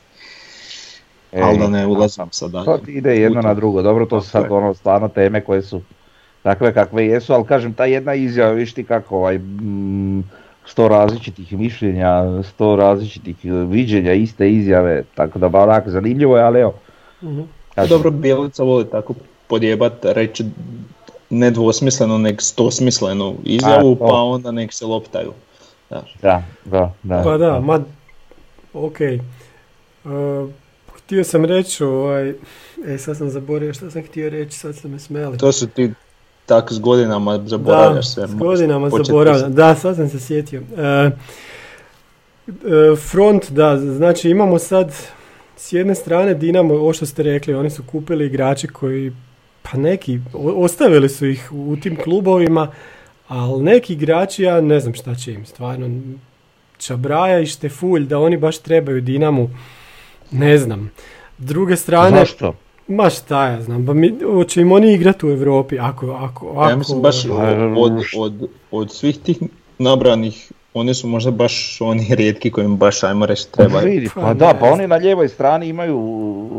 [1.34, 2.64] ali da ne ulazim sad dalje.
[2.64, 5.80] To ti ide jedno na drugo, dobro to su sad ono stvarno teme koje su
[6.42, 10.22] takve kakve jesu, ali kažem ta jedna izjava, viš ti kako ovaj, mm,
[10.66, 12.08] sto različitih mišljenja,
[12.44, 16.74] sto različitih e, viđenja iste izjave, tako da ba onak zanimljivo je, ali evo.
[17.22, 17.40] Mhm.
[17.74, 19.14] Kažem, Dobro, Bjelica voli tako
[19.46, 20.44] podjebat, reći
[21.30, 25.32] nedvosmisleno, nek stosmislenu izjavu, A, pa onda nek se loptaju.
[25.88, 26.16] Znaš.
[26.22, 27.22] Da, da, da.
[27.24, 27.80] Pa da, ma,
[28.74, 28.96] ok.
[30.04, 30.50] Uh,
[30.96, 32.34] htio sam reći, ovaj,
[32.86, 35.38] e sad sam zaboravio što sam htio reći, sad ste me smeli.
[35.38, 35.92] To su ti
[36.46, 38.28] tak s godinama zaboravljaš da, sve.
[38.28, 39.54] s godinama zaboravljam.
[39.54, 40.62] Da, sad sam se sjetio.
[40.76, 41.10] E, e,
[42.96, 44.94] front, da, znači imamo sad
[45.62, 49.12] s jedne strane Dinamo, ovo što ste rekli, oni su kupili igrače koji,
[49.62, 52.72] pa neki, ostavili su ih u tim klubovima,
[53.28, 56.00] ali neki igrači, ja ne znam šta će im, stvarno,
[56.78, 59.50] Čabraja i Štefulj, da oni baš trebaju Dinamu,
[60.30, 60.90] ne znam.
[61.38, 62.54] S druge strane, Zašto?
[62.88, 66.70] ma šta ja znam, pa mi, hoće im oni igrati u Europi, ako, ako, ako...
[66.70, 67.34] Ja mislim baš Pa,
[67.76, 69.38] od, od, od svih tih
[69.78, 73.46] nabranih, oni su možda baš oni rijetki kojim baš ajmo reći.
[73.84, 75.98] Vidi, Pa pa ne da, pa oni na lijevoj strani imaju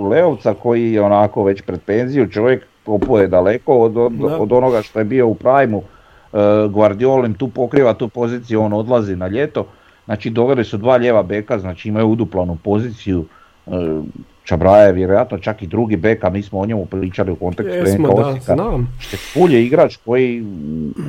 [0.09, 4.37] Leovca koji je onako već pred penziju, čovjek kopao je daleko od, od, Da.
[4.37, 5.77] od onoga što je bio u prajmu.
[5.77, 6.39] Uh,
[6.71, 9.65] Guardiolin tu pokriva tu poziciju, on odlazi na ljeto.
[10.05, 13.25] Znači doveli su dva lijeva beka, znači imaju uduplanu poziciju.
[13.65, 14.03] Uh,
[14.43, 17.75] Čabraja je vjerojatno čak i drugi bek, a mi smo o njemu pričali u kontekstu
[17.75, 18.55] Jesmo, da, Osijeka.
[18.55, 18.95] znam.
[18.99, 20.43] Štefulj je igrač koji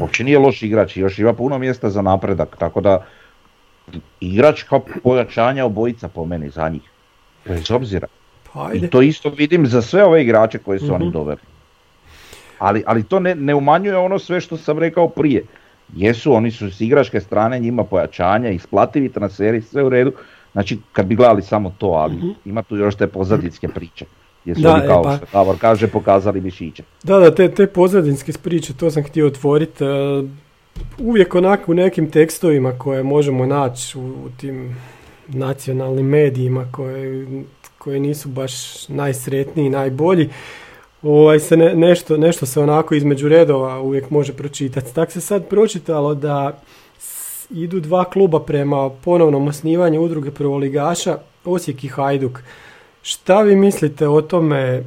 [0.01, 3.05] uopće nije loš igrač i još ima puno mjesta za napredak, tako da
[4.21, 6.83] igrač kao pojačanja obojica po meni za njih.
[7.45, 8.07] Bez obzira.
[8.53, 8.87] Pa ajde.
[8.87, 11.13] I to isto vidim za sve ove igrače koje su oni Mhm.
[11.13, 11.41] doveli.
[12.59, 15.43] Ali, ali to ne, ne umanjuje ono sve što sam rekao prije.
[15.97, 20.13] Jesu, oni su s igračke strane njima pojačanja, isplativi transferi, sve u redu.
[20.55, 22.15] Znači, kad bi gledali samo to, ali
[22.45, 24.05] ima tu još te pozadinske priče.
[24.43, 24.63] Gdje su Mhm.
[24.63, 26.83] Da, oni e, kao pa- što Davor kaže, pokazali mišiće.
[27.03, 29.85] Da, da, te, te pozadinske priče, to sam htio otvoriti.
[30.99, 34.77] uvijek onako u nekim tekstovima koje možemo naći u, u tim
[35.29, 37.27] nacionalnim medijima koje,
[37.79, 38.53] koje nisu baš
[38.89, 40.29] najsretniji, najbolji,
[41.03, 44.95] ovaj, se ne- nešto, nešto se onako između redova uvijek može pročitati.
[44.95, 46.59] Tak se sad pročitalo da
[47.51, 52.43] idu dva kluba prema ponovnom osnivanju udruge prvoligaša, Osijek i Hajduk.
[53.03, 54.85] Šta vi mislite o tome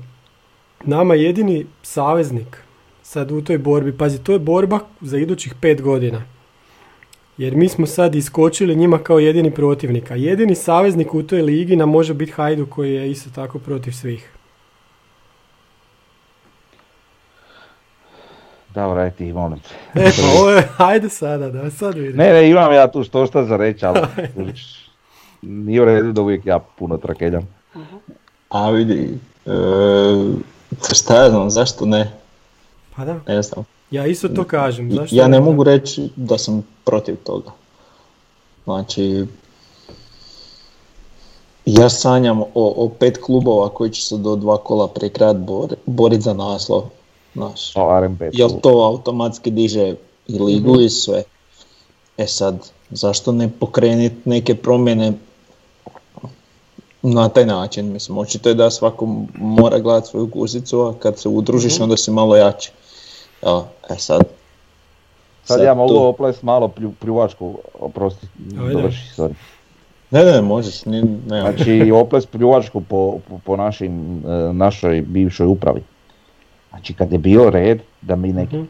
[0.84, 2.58] nama jedini saveznik
[3.04, 6.24] sad u toj borbi, pazi, to je borba za idućih pet godina.
[7.38, 11.76] Jer mi smo sad iskočili njima kao jedini protivnik, a jedini saveznik u toj ligi
[11.76, 14.37] nam može biti Hajduk koji je isto tako protiv svih.
[18.78, 19.60] Davor, aj ti, molim.
[19.96, 22.18] E pa ovo je, ajde sada, da sad vidim.
[22.18, 24.00] Ne, ne, imam ja tu što šta za reći, ali
[25.42, 27.48] nije u redu da uvijek ja puno trakeljam.
[28.50, 29.52] A vidi, e,
[30.94, 32.12] šta ja znam, zašto ne,
[32.96, 33.66] Pa da, ne znam.
[33.92, 34.92] ja isto to kažem.
[34.92, 37.52] Zašto Ja ne mogu reći da sam protiv toga.
[38.63, 39.26] Znači,
[41.66, 45.76] ja sanjam o, o pet klubova koji će se do dva kola prije kraja bor,
[45.86, 46.84] boriti za naslov.
[47.38, 48.30] Znaš, O, RM5.
[48.34, 49.95] jel to automatski diže
[50.28, 51.23] i ligu i sve.
[52.17, 52.56] E sad,
[52.89, 55.13] zašto ne pokreniti neke promjene
[57.02, 57.91] na taj način?
[57.91, 62.12] Mislim, očito je da svako mora gledati svoju guzicu, a kad se udružiš onda si
[62.12, 62.71] malo jači.
[63.41, 64.21] Evo, e sad,
[65.43, 69.34] Sad ja mogu to- oplest malo plju, pljuvačku, oprosti, dovrši, sorry.
[70.12, 71.41] Ne, ne, možeš, ni, ne.
[71.41, 75.84] Znači oples pljuvačku po, po, po našim, e, našoj bivšoj upravi.
[76.70, 78.64] Znači kad je bio red da mi neki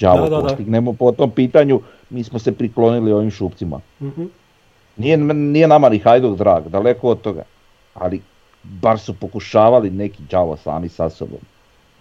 [0.00, 0.42] đavo Da, da, da.
[0.42, 1.80] postignemo po tom pitanju,
[2.10, 3.80] mi smo se priklonili ovim šupcima.
[4.00, 4.24] Mhm.
[4.96, 7.42] Nije, nije nama ni Hajduk drag, daleko od toga.
[7.94, 8.20] Ali
[8.64, 11.38] bar su pokušavali neki đavo sami sa sobom.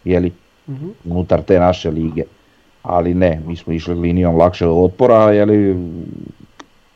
[0.05, 0.31] Jeli,
[0.67, 0.89] Mhm.
[1.05, 2.23] unutar te naše lige.
[2.83, 5.75] Ali ne, mi smo išli linijom lakšeg otpora, jeli,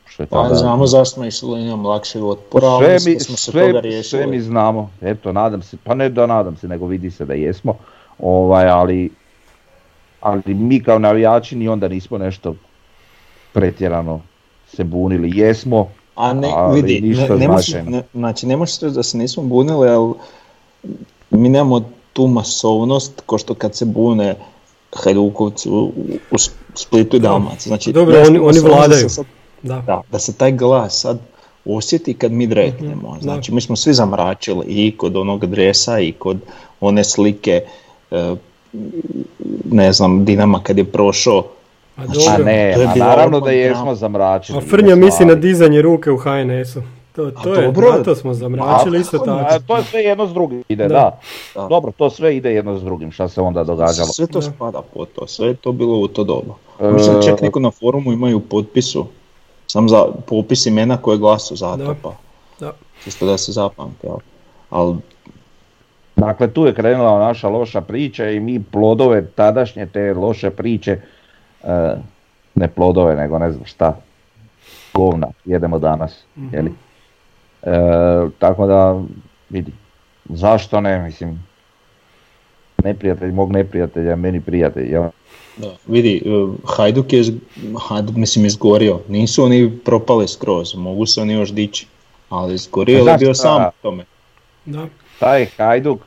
[0.06, 3.20] što je Pa tada- znamo zašto smo išli linijom lakšeg otpora, ali sve mislim mi,
[3.20, 4.26] smo se sve, toga sve riješili.
[4.26, 7.74] mi znamo, eto nadam se, pa ne da nadam se, nego vidi se da jesmo,
[8.18, 9.10] ovaj, ali,
[10.20, 12.54] ali mi kao navijači ni onda nismo nešto
[13.52, 14.20] pretjerano
[14.68, 18.94] se bunili, jesmo, A ne, Ali vidi, ništa ne, ne ne- znači ne možeš reći
[18.94, 20.12] da se nismo bunili, ali
[21.30, 21.80] mi nemamo
[22.12, 24.36] tu masovnost ko što kad se bune
[24.94, 25.92] Hajdukovci u,
[26.30, 26.38] u
[26.74, 27.68] Splitu i Dalmaciji.
[27.68, 29.00] Znači, Dobro, oni- oni da vladaju.
[29.00, 29.24] se sad-
[29.62, 29.78] Da.
[29.78, 31.18] da, da se taj glas sad
[31.66, 33.10] osjeti kad mi dreknemo.
[33.10, 36.38] Mhm, Znači, mi smo svi zamračili i kod onog dresa i kod
[36.80, 37.62] one slike,
[39.64, 41.44] ne znam, Dinama kad je prošao.
[41.96, 44.58] A Znači, a ne, to je a naravno da jesmo zamračili.
[44.58, 46.82] A Frnja misli na dizanje ruke u HNS-u.
[47.12, 48.02] To, A to je, dobro.
[48.04, 49.64] to smo zamračili isto A, tako.
[49.66, 50.88] to je sve jedno s drugim ide, Da.
[50.88, 51.18] da.
[51.54, 51.68] Da.
[51.68, 54.08] Dobro, to sve ide jedno s drugim, šta se onda događalo.
[54.08, 54.42] Sve to Da.
[54.44, 56.54] spada po to, sve je to bilo u to doba.
[56.80, 59.06] E, Mislim čak neko na forumu imaju potpisu,
[59.66, 62.12] sam za popis imena koje glasu za to, pa
[62.60, 62.72] Da.
[63.04, 64.08] čisto da se zapamte,
[64.70, 64.96] ali
[66.16, 70.98] Dakle, tu je krenula naša loša priča i mi plodove tadašnje te loše priče,
[71.64, 71.94] e,
[72.54, 73.96] ne plodove nego ne znam šta,
[74.94, 76.72] govna, jedemo danas, jeli?
[77.62, 77.70] E,
[78.38, 79.02] tako da,
[79.50, 79.72] vidi,
[80.24, 81.44] zašto ne, mislim,
[82.84, 85.04] neprijatelj mog neprijatelja, meni prijatelj, jel?
[85.56, 86.46] da, vidi, e,
[86.76, 87.24] Hajduk je,
[87.88, 91.86] Hajduk mislim izgorio, nisu oni propali skroz, mogu se oni još dići,
[92.28, 93.42] ali izgorio Pa je bio zašto?
[93.42, 94.04] sam u tome.
[94.64, 94.86] Da.
[95.18, 96.00] Taj Hajduk,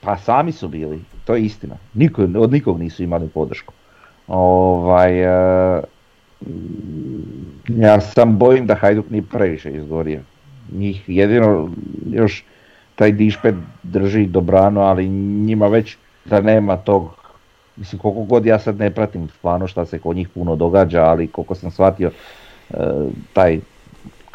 [0.00, 1.76] pa sami su bili, to je istina.
[1.94, 3.74] Niko, od nikog nisu imali podršku.
[4.28, 5.82] Ovaj, e,
[7.68, 10.20] ja sam bojim da Hajduk nije previše izgorio.
[10.72, 11.68] Njih jedino
[12.10, 12.44] još
[12.94, 17.10] taj dišpet drži dobrano, ali njima već da nema tog,
[17.76, 21.26] mislim koliko god ja sad ne pratim stvarno šta se kod njih puno događa, ali
[21.26, 22.10] koliko sam shvatio
[22.70, 22.74] e,
[23.32, 23.60] taj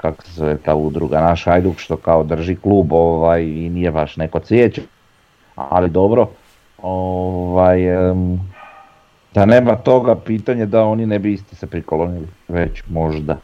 [0.03, 4.17] kako se zove ta udruga, naš Hajduk što kao drži klub ovaj, i nije baš
[4.17, 4.81] neko cvijeće,
[5.55, 6.27] ali dobro,
[6.81, 7.79] ovaj,
[9.33, 13.37] da nema toga pitanje da oni ne bi isti se prikolonili, već možda.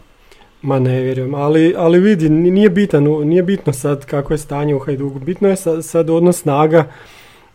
[0.62, 4.76] Ma ne vjerujem, ali, ali vidi, ni- nije, bitan, nije bitno sad kako je stanje
[4.76, 6.86] u Hajduku, bitno je sad, sad odnos snaga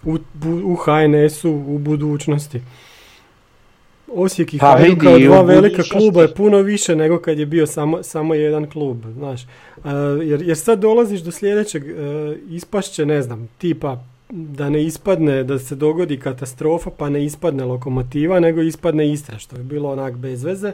[0.05, 0.19] u,
[0.65, 2.61] u HNS-u u budućnosti.
[4.15, 7.67] Osijek i Pa Hajduk kao dva velika kluba je puno više nego kad je bio
[7.67, 9.43] samo, samo jedan klub, znaš.
[9.43, 9.47] E,
[10.23, 11.95] jer, jer sad dolaziš do sljedećeg, e,
[12.51, 18.41] ispašće, ne znam, tipa da ne ispadne, da se dogodi katastrofa pa ne ispadne lokomotiva,
[18.41, 20.73] nego ispadne Istra, što je bilo onak bez veze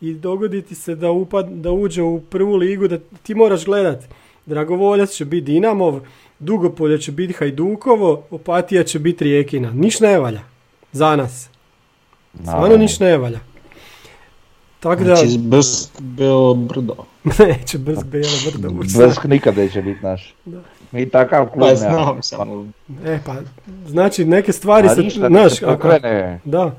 [0.00, 4.04] i dogodi ti se da, upad, da uđe u prvu ligu, da ti moraš gledat.
[4.46, 6.00] Dragovoljac će biti Dinamov,
[6.38, 9.70] Dugopolje će biti Hajdukovo, Opatija će biti Rijekina.
[9.70, 10.40] Niš ne valja.
[10.92, 11.51] Za nas.
[12.40, 13.38] Stvarno niš ne valja.
[14.80, 15.66] Tako da, Znači, brz,
[16.00, 16.94] bilo brdo.
[17.38, 18.98] neće brz bijelo brdo ući.
[18.98, 20.34] Brsk nikad neće biti naš.
[20.44, 20.60] Da.
[20.92, 22.04] Mi takav klub Pa nemamo.
[22.04, 22.66] znam samo,
[23.04, 23.34] E pa,
[23.86, 26.74] znači neke stvari A se, ništa, znaš, se ako- pokrene, da.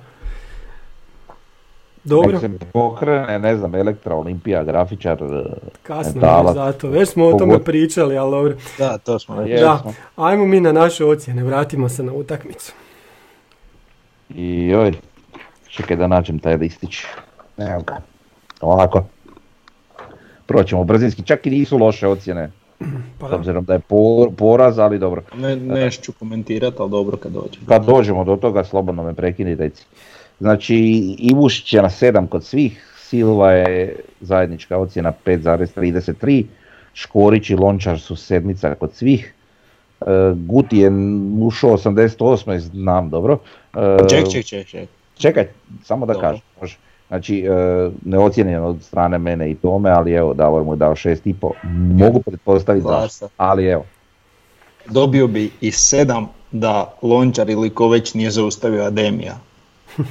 [2.03, 5.43] Dobro, nek se pokrene, ne znam, Elektra, Olimpija, grafičar, e,
[5.83, 6.87] kasno je zato.
[6.89, 8.53] Već smo o tome pričali, ali dobro.
[8.77, 9.83] da, to smo je, Da,
[10.15, 12.73] ajmo mi na naše ocjene, vratimo se na utakmicu.
[14.29, 14.93] I joj,
[15.73, 17.01] čekaj da nađem taj listić.
[17.57, 17.97] Evo ga.
[18.61, 19.05] Ovako.
[20.45, 22.51] Proćemo brzinski, čak i nisu loše ocjene,
[23.19, 23.35] Pa s da.
[23.35, 25.21] obzirom da je por- poraz, ali dobro.
[25.35, 27.59] Ne, nešto ću komentirati, ali dobro kad dođe.
[27.67, 29.85] Kad dođemo do toga, slobodno me prekini reci.
[30.39, 30.75] Znači,
[31.19, 36.45] Ivušić je na 7 kod svih, Silva je zajednička ocjena 5,33,
[36.93, 39.33] Škorić i Lončar su sedmica kod svih,
[40.01, 40.05] e,
[40.35, 40.91] Guti je
[41.41, 43.37] ušao 88, znam dobro.
[43.75, 44.89] E, Ček, ček, ček, ček.
[45.17, 45.47] Čekaj,
[45.83, 46.27] samo da Dobro.
[46.29, 46.41] kažem.
[46.61, 46.77] može.
[47.07, 47.49] Znači, e,
[48.01, 51.51] neocijenjen od strane mene i tome, ali evo, Davor mu je dao 6,5.
[51.95, 53.29] Mogu pretpostaviti zašto, Glasa.
[53.37, 53.83] ali evo.
[54.85, 59.35] Dobio bi i sedam da Lončar ili ko već nije zaustavio Ademija.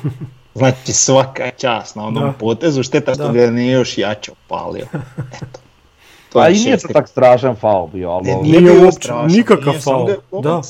[0.55, 2.33] Znači svaka čast na onom Da.
[2.33, 3.33] potezu, šteta što Da.
[3.33, 4.87] ga nije još jače opalio.
[5.35, 5.61] Eto.
[6.29, 9.31] To Pa je i nije to tak strašan faul bio, ali Ne, Nije uopće strašan,
[9.31, 10.09] nikakav faul,
[10.43, 10.61] da.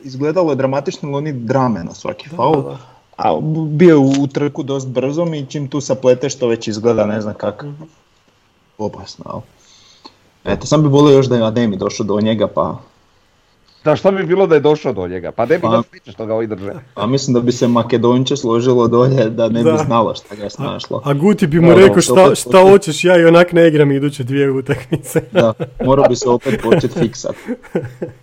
[0.00, 2.62] Izgledalo je dramatično, ali oni drame na svaki faul.
[2.62, 2.76] da, da.
[3.16, 3.38] A
[3.68, 7.62] bio u trku dosta brzom i čim tu sapleteš to već izgleda ne znam kak.
[7.62, 7.82] Mhm.
[8.78, 9.40] Opasno, jel?
[10.54, 12.76] Eto, sam bi volio još da je Ademi došao do njega, pa,
[13.84, 15.32] Da šta bi bilo da je došao do njega?
[15.32, 16.72] Pa ne bi Pa- što ga ovi drže.
[16.94, 20.50] a mislim da bi se Makedonče složilo dolje da ne bi znalo šta ga je
[20.50, 21.02] snašlo.
[21.04, 24.24] A Guti bi mu rekao šta, opet šta hoćeš, ja i onak ne igram iduće
[24.24, 25.22] dvije utakmice.
[25.32, 25.52] Da,
[25.84, 27.34] morao bi se opet početi fiksat.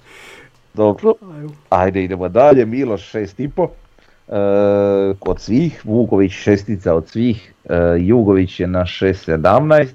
[0.74, 1.14] Dobro,
[1.70, 3.68] ajde idemo dalje, Miloš 6,5.
[4.32, 9.88] E, kod svih, Vuković šestica od svih, e, Jugović je na 6.17,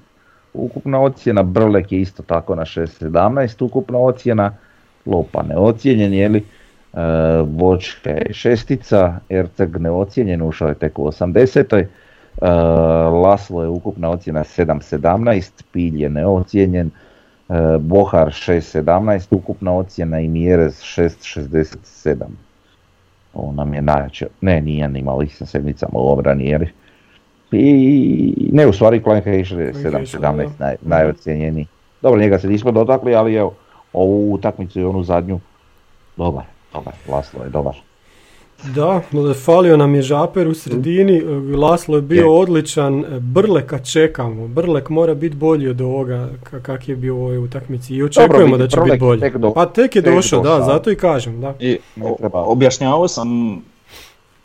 [0.53, 4.53] ukupna ocjena, Brlek je isto tako na 6.17, ukupna ocjena,
[5.05, 6.39] Lopa neocijenjen, je li?
[6.39, 6.43] E,
[7.45, 11.75] Bočka je šestica, Erceg neocijenjen, ušao je tek u 80.
[11.75, 11.87] E,
[13.23, 16.91] Laslo je ukupna ocjena 7.17, Pilj je neocijenjen,
[17.49, 22.46] E, Bohar 6.17, ukupna ocjena i Mjerez 6.67.
[23.33, 26.69] Ovo nam je najjače, ne nije ni imao ih sa sedmicama u obrani jer
[27.51, 30.65] i ne u stvari Heischer je Klein Heischer, 7.17 da.
[30.65, 31.67] naj, najocijenjeniji.
[32.01, 33.53] Dobro njega se nismo dotakli ali evo
[33.93, 35.39] ovu utakmicu i onu zadnju
[36.17, 37.86] dobar, dobar, Laslo je dobar.
[38.65, 39.01] Da,
[39.35, 41.21] falio nam je Žaper u sredini,
[41.55, 42.29] Laslo je bio Je.
[42.31, 47.37] odličan, Brleka čekamo, Brlek mora biti bolji od ovoga ka- kak je bio u ovoj
[47.37, 49.19] utakmici i očekujemo vidi, da će biti bolji.
[49.19, 51.53] tek do- pa tek je tek došao, da, zato i kažem, da.
[51.59, 52.39] I Ne treba.
[52.39, 53.61] o- objašnjavao sam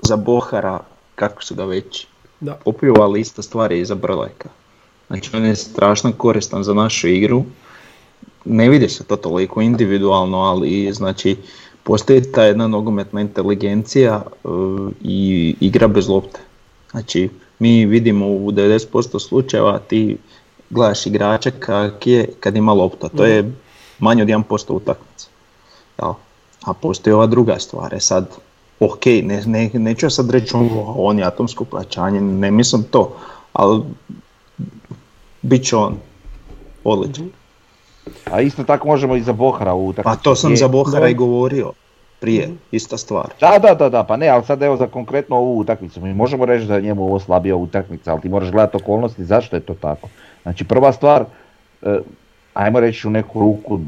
[0.00, 0.80] za Bohara
[1.14, 2.06] kako su ga već
[2.40, 2.52] Da.
[2.54, 4.48] popljuvali ista stvar je i za Brleka.
[5.06, 7.44] Znači on je strašno koristan za našu igru.
[8.44, 11.36] Ne vidi se to toliko individualno, ali znači
[11.84, 14.48] postoji ta jedna nogometna inteligencija e,
[15.00, 16.40] i igra bez lopte.
[16.90, 20.16] Znači mi vidimo u 90% slučajeva ti
[20.70, 23.08] gledaš igrača kak je kad ima lopta.
[23.08, 23.52] To je
[23.98, 25.26] manje od 1% utakmice.
[25.98, 26.12] Jel?
[26.64, 28.28] A postoji ova druga stvar, e sad,
[28.80, 33.16] ok, ne, ne, neću ja sad reći on, on je atomsko pojačanje, ne mislim to,
[33.52, 33.82] ali
[35.42, 35.96] bit će on
[36.84, 37.30] odličan.
[38.30, 40.16] A isto tako možemo i za Bohara u utakmici.
[40.16, 41.72] Pa to sam Je- za Bohara i govorio
[42.20, 43.26] prije, ista stvar.
[43.40, 46.44] Da, da, da, da, pa ne, ali sad evo za konkretno ovu utakmicu, mi možemo
[46.44, 49.74] reći da je njemu ovo slabija utakmica, ali ti moraš gledati okolnosti zašto je to
[49.74, 50.08] tako.
[50.42, 51.24] Znači prva stvar,
[51.82, 51.98] e,
[52.54, 53.80] ajmo reći u neku ruku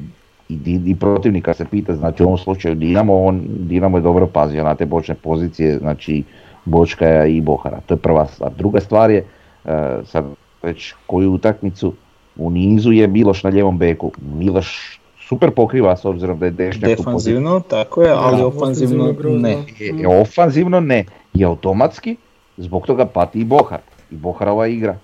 [0.49, 4.65] i, i protivnika se pita, znači u ovom slučaju Dinamo, on, Dinamo je dobro pazio
[4.65, 6.23] na te bočne pozicije, znači
[6.65, 8.53] Bočkaja i Bohara, to je prva stvar.
[8.59, 9.25] Druga stvar je,
[9.65, 10.25] e, sad
[10.63, 11.93] već koju utakmicu
[12.37, 14.13] u nizu je Miloš na ljevom beku.
[14.35, 16.97] Miloš super pokriva s obzirom da je dešnjak.
[16.99, 19.39] Defanzivno, tako je, ali Da, ofanzivno grozno.
[19.39, 19.57] ne.
[19.79, 21.05] Je, je ofanzivno ne,
[21.35, 22.17] i automatski
[22.57, 23.81] zbog toga pati i Bohar
[24.11, 24.99] i Boharova igra.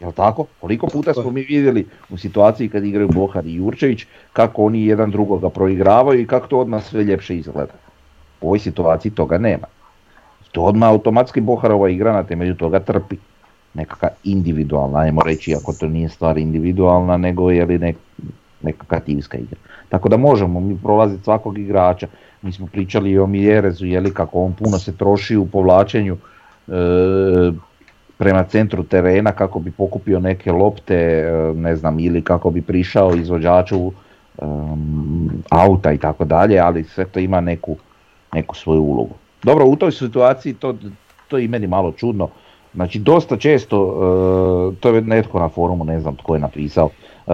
[0.00, 0.46] Jel tako?
[0.60, 5.10] Koliko puta smo mi vidjeli u situaciji kad igraju Bohar i Jurčević kako oni jedan
[5.10, 7.72] drugoga proigravaju i kako to odmah sve ljepše izgleda.
[8.40, 9.66] U ovoj situaciji toga nema.
[10.52, 13.16] To odmah automatski Boharova igra na temelju toga trpi.
[13.76, 17.96] Nekakva individualna, ajmo reći, ako to nije stvar individualna, nego je li nek,
[18.62, 19.58] nekakva timska igra.
[19.88, 22.06] Tako da možemo mi prolaziti svakog igrača.
[22.42, 26.72] Mi smo pričali o Mjerezu, je li kako on puno se troši u povlačenju e,
[28.18, 33.14] prema centru terena kako bi pokupio neke lopte, e, ne znam, ili kako bi prišao
[33.14, 33.92] izvođaču
[34.42, 37.76] em, auta i tako dalje, ali sve to ima neku,
[38.32, 39.14] neku svoju ulogu.
[39.42, 40.74] Dobro, u toj situaciji to,
[41.28, 42.28] to je i meni malo čudno.
[42.76, 46.90] Znači, dosta često, e, to je netko na forumu, ne znam tko je napisao,
[47.26, 47.32] e,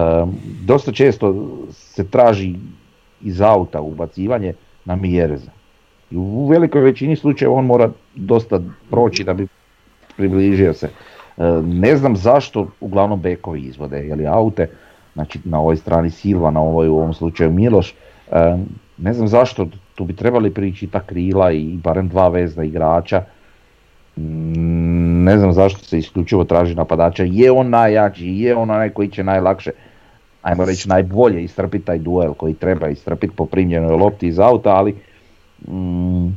[0.65, 1.35] dosta često
[1.71, 2.55] se traži
[3.21, 4.53] iz auta ubacivanje
[4.85, 5.51] na Mjereza.
[6.11, 9.47] I u velikoj većini slučajeva on mora dosta proći da bi
[10.17, 10.89] približio se.
[11.37, 14.69] E, Ne znam zašto uglavnom bekovi izvode, je li aute,
[15.13, 17.93] znači na ovoj strani Silva, na ovoj u ovom slučaju Miloš,
[18.97, 23.23] ne znam zašto, tu bi trebali prići ta krila i barem dva vezna igrača,
[24.15, 29.23] ne znam zašto se isključivo traži napadača, je on najjači, je on onaj koji će
[29.23, 29.71] najlakše,
[30.41, 34.95] ajmo reći najbolje istrpiti taj duel koji treba istrpiti po primljenoj lopti iz auta, ali
[35.67, 36.27] mm,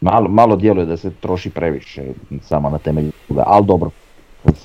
[0.00, 2.02] malo, malo djeluje da se troši previše
[2.42, 3.90] samo na temelju toga, ali dobro.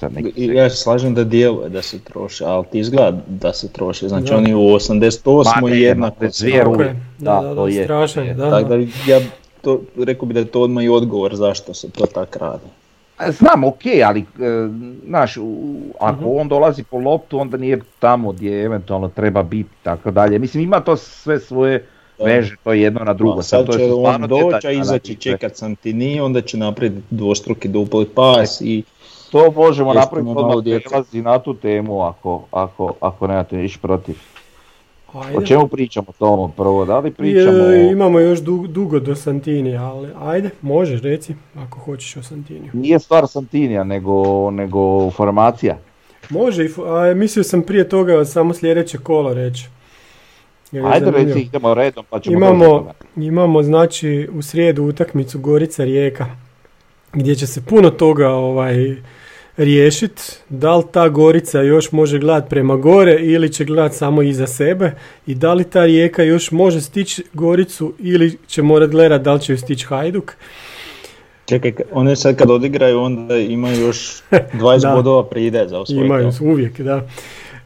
[0.10, 4.08] Neki Ja se slažem da djeluje da se troši, ali ti izgleda da se troši.
[4.08, 4.38] Znači Da.
[4.38, 5.62] oni u 88.
[5.62, 6.90] Ma ne, jednako ma, se- zvijer Tako uvijek.
[6.90, 7.00] je.
[7.20, 7.84] Da, Da, da, to da, je.
[7.84, 8.50] strašan je, da.
[8.50, 8.78] Tako da.
[8.78, 9.20] da ja
[9.62, 12.66] to, rekao bi da je to odmah i odgovor zašto se to tak radi.
[13.18, 14.26] A Znam, ok, ali, e,
[15.08, 15.38] znaš,
[16.00, 16.40] ako Mhm.
[16.40, 20.40] on dolazi po loptu, onda nije tamo gdje eventualno treba biti, tako dalje.
[20.40, 21.86] Mislim, ima to sve svoje
[22.26, 23.36] veže, to je jedno na drugo.
[23.36, 27.68] Pa, sad to će je on doći, a izaći čekat Santini, onda će napraviti dvostruki
[27.68, 28.84] dupli pas i
[29.32, 34.16] To možemo napraviti odmah prelazi na tu temu ako, ako, ako nemate ništa protiv.
[35.14, 35.46] O Ajde.
[35.46, 36.86] čemu pričamo Tomo prvo?
[36.86, 37.92] Da li pričamo Je, o...
[37.92, 42.72] imamo još du- dugo do Santini, ali ajde, možeš reci ako hoćeš o Santiniju.
[42.74, 45.78] Nije stvar Santinija, nego, nego formacija.
[46.30, 49.68] Može, a mislio sam prije toga samo sljedeće kolo reći.
[50.72, 56.26] Jer Ajde reci, idemo redom pa ćemo Imamo, imamo znači u srijedu utakmicu Gorica Rijeka
[57.14, 58.96] gdje će se puno toga ovaj
[59.60, 60.22] riješiti.
[60.50, 64.92] Da li ta Gorica još može gledat prema gore ili će gledat samo iza sebe
[65.28, 69.42] i da li ta Rijeka još može stići Goricu ili će morat gledat da li
[69.42, 70.34] će ju stići Hajduk.
[71.46, 74.96] Čekaj, ka- one sad kad odigraju onda imaju još 20 Da.
[74.96, 76.06] bodova pride za osvojiti.
[76.06, 77.08] Imaju uvijek, da.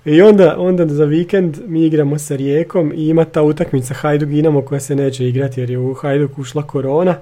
[0.05, 4.61] I onda, onda za vikend mi igramo sa Rijekom i ima ta utakmica Hajduk Dinamo
[4.61, 7.15] koja se neće igrati jer je u Hajduk ušla korona.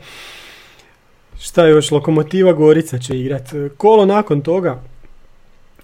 [1.41, 1.91] Šta još?
[1.91, 3.55] Lokomotiva Gorica će igrati.
[3.77, 4.81] Kolo nakon toga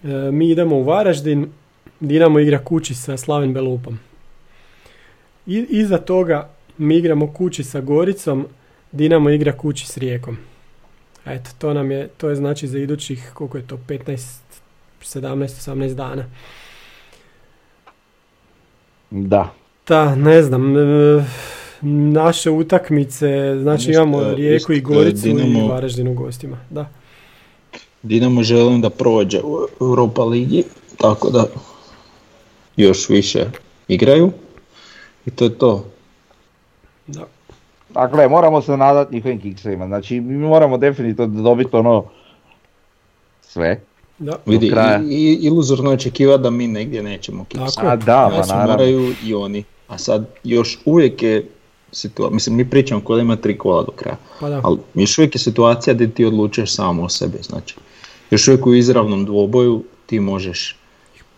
[0.03, 1.49] e, mi idemo u Varaždin,
[1.99, 3.99] Dinamo igra kući sa Slaven Belupom.
[5.45, 8.47] I, iza toga mi igramo kući sa Goricom,
[8.91, 10.37] Dinamo igra kući s Rijekom.
[11.25, 14.39] Eto, to nam je, to je znači za idućih, koliko je to, 15,
[15.01, 16.25] 17, 18 dana.
[19.09, 19.53] Da.
[19.87, 21.25] Da, ne znam, e,
[21.81, 23.27] naše utakmice,
[23.61, 26.57] znači Ništa, imamo Rijeku i isto, Goricu i Dinamo- Varaždin u gostima.
[26.69, 26.89] Da.
[28.03, 30.63] Dinamo želim da prođe u Europa ligi,
[30.97, 31.45] tako da
[32.77, 33.45] još više
[33.87, 34.31] igraju.
[35.25, 35.85] I to je to.
[37.07, 37.25] da.
[37.89, 39.87] Dakle, moramo se nadati njihovim kiksevima.
[39.87, 42.05] Znači, mi moramo definitivno dobiti ono
[43.41, 43.81] sve.
[44.19, 44.37] da.
[44.45, 44.71] Vidi, i,
[45.09, 47.75] i, iluzorno je očekivati da mi negdje nećemo kiksati.
[47.75, 47.87] Tako.
[47.87, 48.71] A da, pa naravno.
[48.71, 49.63] moraju i oni.
[49.87, 51.45] A sad još uvijek je
[51.97, 54.61] situacija, mislim mi pričamo ko da ima tri kola do kraja, Pa da.
[54.63, 57.75] ali još uvijek je situacija gdje ti odlučuješ samo o sebi, znači
[58.31, 60.75] još uvijek u izravnom dvoboju ti možeš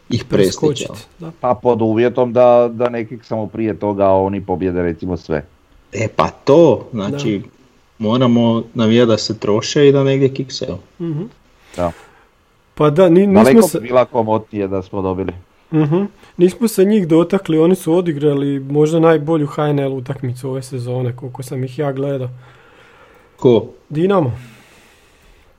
[0.09, 0.87] ih prestići.
[1.19, 1.31] Da.
[1.39, 5.45] Pa pod uvjetom da, da neki samo prije toga oni pobjede recimo sve.
[5.93, 7.41] E pa to, znači
[7.97, 10.77] moramo navijati da se troše i da negdje kiksaju.
[10.99, 11.23] Mhm.
[11.75, 11.91] Da.
[12.75, 15.33] Pa da, ni, nismo Daleko se, bila komotnije da smo dobili.
[15.73, 16.03] Mhm.
[16.39, 21.63] Nismo se njih dotakli, oni su odigrali možda najbolju HNL utakmicu ove sezone, koliko sam
[21.63, 22.29] ih ja gledao.
[23.37, 23.65] Ko?
[23.89, 24.39] Dinamo.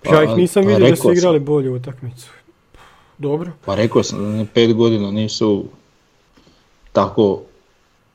[0.03, 1.13] Pa, Ja ih nisam pa vidio da su sam.
[1.13, 2.31] igrali bolju utakmicu.
[3.19, 3.53] Dobro.
[3.65, 5.65] Pa rekao sam da pet godina nisu
[6.93, 7.41] tako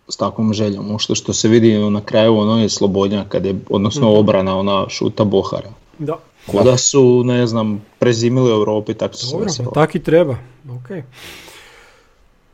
[0.07, 0.99] s takvom željom.
[0.99, 5.23] Što što se vidi na kraju ono je slobodnja kad je, odnosno obrana ona šuta
[5.23, 5.69] Bohara.
[5.99, 6.19] Da.
[6.47, 9.73] Ko da su, ne znam, prezimili u Europi, tako su se Dobro, veselili.
[9.73, 10.37] tak i treba.
[10.69, 10.89] Ok.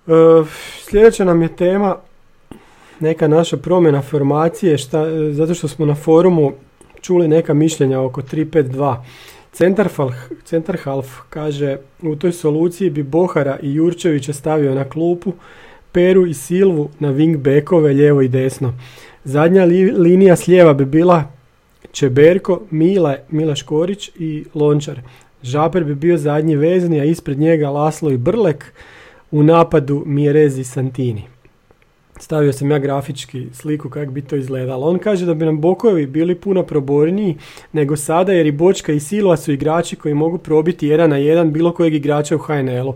[0.08, 0.12] E,
[0.90, 1.96] sljedeća nam je tema
[3.00, 6.52] neka naša promjena formacije, šta, e, zato što smo na forumu
[7.02, 8.96] čuli neka mišljenja oko 3-5-2.
[9.52, 10.12] Centarfal,
[10.46, 15.34] Centarhalf kaže u toj soluciji bi Bohara i Jurčevića stavio na klupu,
[15.92, 18.74] Peru i Silvu na wing backove lijevo i desno.
[19.24, 21.24] Zadnja li- linija s lijeva bi bila
[21.92, 25.00] Čeberko, Mile, Mila Škorić i Lončar.
[25.44, 28.74] Žaper bi bio zadnji vezni, a ispred njega Laslo i Brlek,
[29.32, 31.24] u napadu Mjerez i Santini.
[32.20, 34.88] Stavio sam ja grafički sliku kako bi to izgledalo.
[34.88, 37.38] On kaže da bi nam bokovi bili puno proborniji
[37.74, 41.52] nego sada jer i Bočka i Silva su igrači koji mogu probiti jedan na jedan
[41.54, 42.94] bilo kojeg igrača u HNL-u.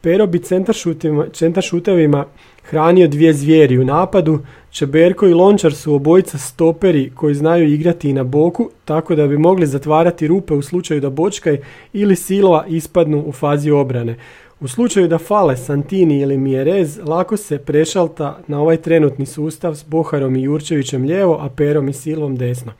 [0.00, 2.26] Pero bi centar, šutima- centar šutevima
[2.62, 4.38] hranio dvije zvijeri u napadu.
[4.70, 9.38] Čeberko i Lončar su obojica stoperi koji znaju igrati i na boku, tako da bi
[9.38, 11.58] mogli zatvarati rupe u slučaju da Bočkaj
[11.92, 14.16] ili Silva ispadnu u fazi obrane.
[14.60, 19.84] U slučaju da fale Santini ili Mjerez, lako se prešalta na ovaj trenutni sustav s
[19.84, 22.72] Boharom i Jurčevićem lijevo, a Perom i Silvom desno.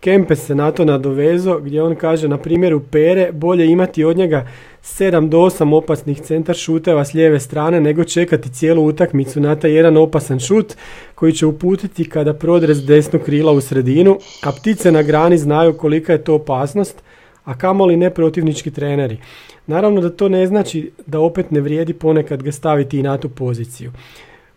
[0.00, 4.46] Kempes se na to nadovezo gdje on kaže na primjeru Pere bolje imati od njega
[4.82, 9.72] 7 do 8 opasnih centar šuteva s lijeve strane nego čekati cijelu utakmicu na taj
[9.72, 10.74] jedan opasan šut
[11.14, 15.76] koji će uputiti kada prodre s desnog krila u sredinu, a ptice na grani znaju
[15.76, 17.02] kolika je to opasnost,
[17.44, 19.18] a kamoli ne protivnički treneri.
[19.66, 23.28] Naravno da to ne znači da opet ne vrijedi ponekad ga staviti i na tu
[23.28, 23.92] poziciju.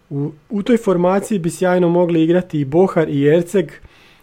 [0.10, 3.72] U, u toj formaciji bi sjajno mogli igrati i Bohar i Erceg,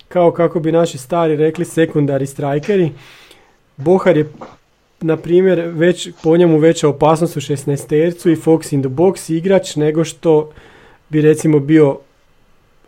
[0.09, 2.91] kao kako bi naši stari rekli sekundari strajkeri.
[3.77, 4.29] Bohar je
[5.01, 9.35] na primjer već po njemu veća opasnost u 16 tercu i Fox in the box
[9.35, 10.51] igrač nego što
[11.09, 11.99] bi recimo bio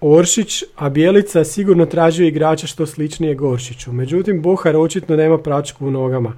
[0.00, 3.92] Oršić, a Bijelica sigurno tražio igrača što sličnije Goršiću.
[3.92, 6.32] Međutim, Bohar očitno nema pračku u nogama.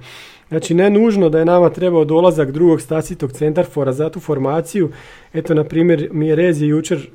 [0.49, 4.89] Znači, ne nužno da je nama trebao dolazak drugog stacitog centarfora za tu formaciju.
[5.33, 7.09] Eto, na primjer, Mjerez je jučer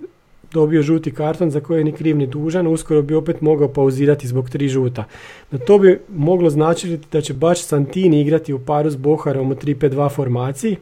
[0.52, 4.26] dobio žuti karton za koji je ni kriv ni dužan, uskoro bi opet mogao pauzirati
[4.26, 5.04] zbog tri žuta.
[5.50, 9.54] No to bi moglo značiti da će baš Santini igrati u paru s Boharom u
[9.54, 10.76] 3-5-2 formaciji.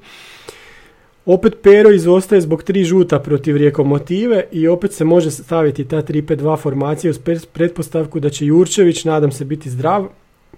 [1.27, 6.59] Opet Pero izostaje zbog tri žuta protiv Rijekomotive i opet se može staviti ta 3-5-2
[6.59, 7.19] formacija uz
[7.53, 10.07] pretpostavku da će Jurčević, nadam se, biti zdrav,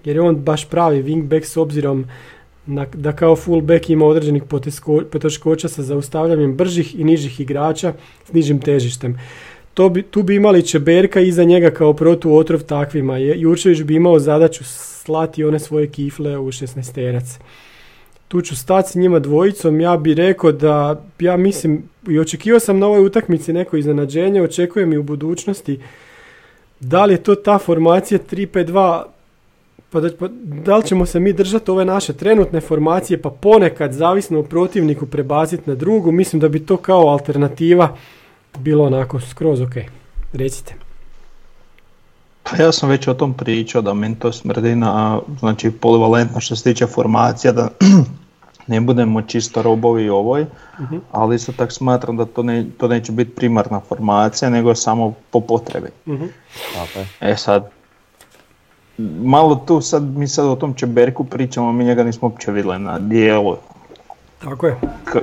[0.05, 2.05] jer je on baš pravi wingback s obzirom
[2.65, 4.43] na- da kao fullback ima određenih
[5.11, 7.93] poteškoća sa zaustavljanjem bržih i nižih igrača
[8.25, 9.19] s nižim težištem.
[9.73, 13.17] To bi, tu bi imali Čeberka iza njega kao protuotrov takvima.
[13.17, 17.39] Je- Jurčević bi imao zadaću slati one svoje kifle u 16
[18.27, 22.79] Tu ću stati s njima dvojicom, ja bi rekao da, ja mislim, i očekivao sam
[22.79, 25.79] na ovoj utakmici neko iznenađenje, očekujem i u budućnosti.
[26.79, 29.03] Da li je to ta formacija 3-5-2,
[29.89, 30.27] pa da, pa
[30.65, 35.05] da li ćemo se mi držati ove naše trenutne formacije, pa ponekad, zavisno o protivniku,
[35.05, 37.97] prebaciti na drugu, mislim da bi to kao alternativa
[38.57, 39.75] bilo onako skroz ok.
[40.33, 40.84] Recite.
[42.45, 46.55] Pa ja sam već o tom pričao da meni to smrdi na znači, polivalentno što
[46.55, 47.67] se tiče formacija, da
[48.67, 50.45] ne budemo čisto robovi ovoj,
[50.79, 50.95] Mhm.
[51.11, 55.39] ali isto tako smatram da to, ne, to neće biti primarna formacija, nego samo po
[55.41, 55.89] potrebi.
[56.07, 56.25] Mhm.
[56.73, 57.07] Tako je.
[57.21, 57.69] E sad,
[59.19, 62.99] malo tu sad, mi sad o tom Čeberku pričamo, mi njega nismo uopće vidjeli na
[62.99, 63.55] dijelu.
[64.39, 64.75] Tako je.
[65.05, 65.19] K-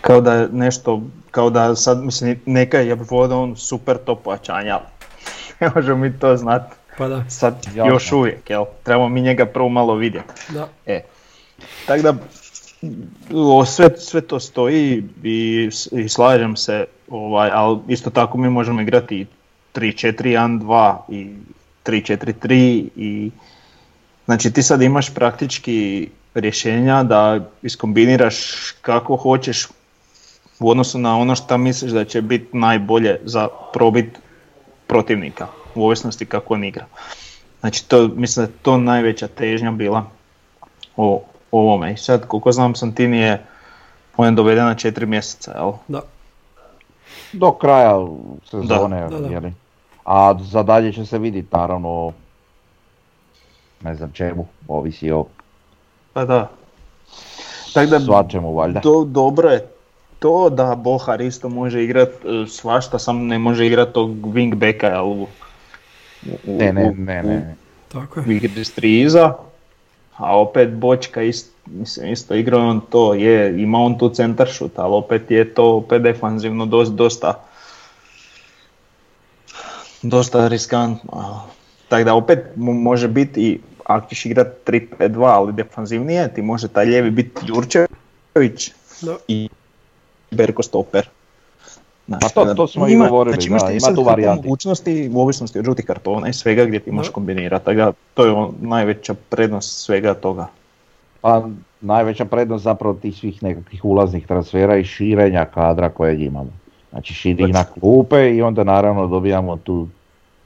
[0.00, 1.00] kao da je nešto,
[1.30, 4.84] kao da sad, mislim, neka je voda on super to pojačanja, ali
[5.62, 7.24] ne možemo mi to znati Pa da.
[7.28, 7.92] sad Jasno.
[7.92, 8.64] još uvijek, jel?
[8.82, 10.28] Trebamo mi njega prvo malo vidjeti.
[10.48, 10.68] da.
[10.86, 11.00] E,
[11.86, 12.14] tako da,
[13.34, 18.80] o, sve, sve to stoji i, i slažem se, ovaj, ali isto tako mi možemo
[18.80, 19.26] igrati i
[19.74, 21.30] 3-4-1-2 i
[21.84, 23.30] 3-4-3 i
[24.24, 28.36] znači ti sad imaš praktički rješenja da iskombiniraš
[28.80, 29.68] kako hoćeš
[30.60, 34.18] u odnosu na ono što misliš da će biti najbolje za probit
[34.92, 36.84] protivnika u ovisnosti kako on igra.
[37.60, 40.04] Znači to, mislim da je to najveća težnja bila
[40.96, 41.92] o ovome.
[41.92, 43.44] I sad koliko znam Santini je
[44.16, 45.72] on je doveden na četiri mjeseca, jel?
[45.88, 46.02] Da.
[47.32, 47.94] Do kraja
[48.44, 49.28] sezone, Da, da, da.
[49.28, 49.52] jeli.
[50.04, 52.12] A za dalje će se vidjeti naravno
[53.80, 55.24] ne znam čemu, ovisi o
[56.12, 56.50] Pa da.
[57.74, 58.80] Tako da svačemu valjda.
[58.80, 59.68] do, dobro je
[60.22, 65.04] to da Bohar isto može igrat e, svašta, sam ne može igrat tog wingbacka, jel?
[65.04, 65.26] U,
[66.46, 67.56] u- Ne, ne, ne, ne.
[67.88, 68.26] Tako je.
[68.26, 69.34] u igri s tri iza,
[70.16, 74.72] a opet Bočka ist, mislim, isto igra on to, je, ima on tu centar šut,
[74.76, 77.34] ali opet je to opet defanzivno dosta, dosta,
[80.02, 81.42] dosta riskantno.
[81.88, 86.68] Tako da opet mo- može biti i ako ćeš igrat 3-5-2, ali defanzivnije, ti može
[86.68, 88.70] taj lijevi biti Jurčević
[89.28, 89.48] i
[90.32, 90.62] Berko.
[90.62, 94.42] Znači, Pa to- to smo i ima- govorili, znači, da, ima tu varijanti.
[94.42, 97.64] mogućnosti u ovisnosti od žutih kartona i svega gdje ti možeš kombinirati.
[97.64, 100.46] Tako da to je on, najveća prednost svega toga.
[101.20, 101.48] Pa
[101.80, 106.50] najveća prednost zapravo tih svih nekakvih ulaznih transfera i širenja kadra kojeg imamo.
[106.90, 109.88] Znači širi na klupe i onda naravno dobijamo tu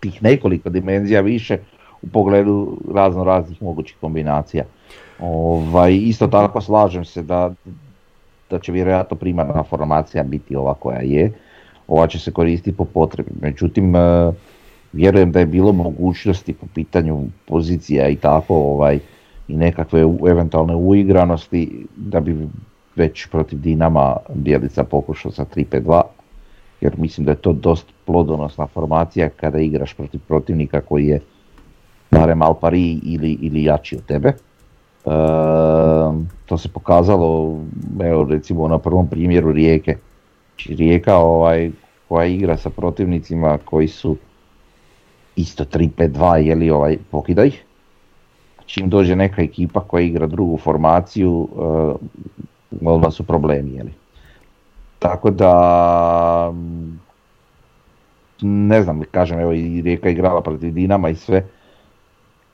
[0.01, 1.59] tih nekoliko dimenzija više
[2.03, 4.65] u pogledu razno raznih mogućih kombinacija.
[5.21, 7.55] Ovaj, isto tako slažem se da,
[8.51, 11.33] da će vjerojatno primarna formacija biti ova koja je.
[11.89, 13.31] Ova će se koristiti po potrebi.
[13.41, 14.33] Međutim, eh,
[14.93, 18.99] vjerujem da je bilo mogućnosti po pitanju pozicija i tako ovaj,
[19.49, 22.49] i nekakve eventualne uigranosti da bi
[22.97, 26.03] već protiv Dinama Bjelica pokušao sa 3-5-2
[26.81, 31.21] jer mislim da je to dosta plodonosna formacija kada igraš protiv protivnika koji je
[32.11, 34.29] barem al pari ili, ili jači od tebe.
[34.29, 35.15] Ehm,
[36.47, 37.59] to se pokazalo
[38.01, 39.97] evo recimo na prvom primjeru Rijeke.
[40.57, 41.71] Znači Rijeka ovaj,
[42.09, 44.17] koja igra sa protivnicima koji su
[45.37, 47.65] isto 3-5-2 jeli ovaj, pokida ih.
[48.67, 51.95] Čim dođe neka ekipa koja igra drugu formaciju, uh,
[52.83, 53.71] odmah su problemi.
[53.71, 53.93] Jeli.
[54.99, 56.53] Tako da,
[58.41, 61.47] ne znam, kažem, evo i Rijeka igrala protiv Dinama i sve,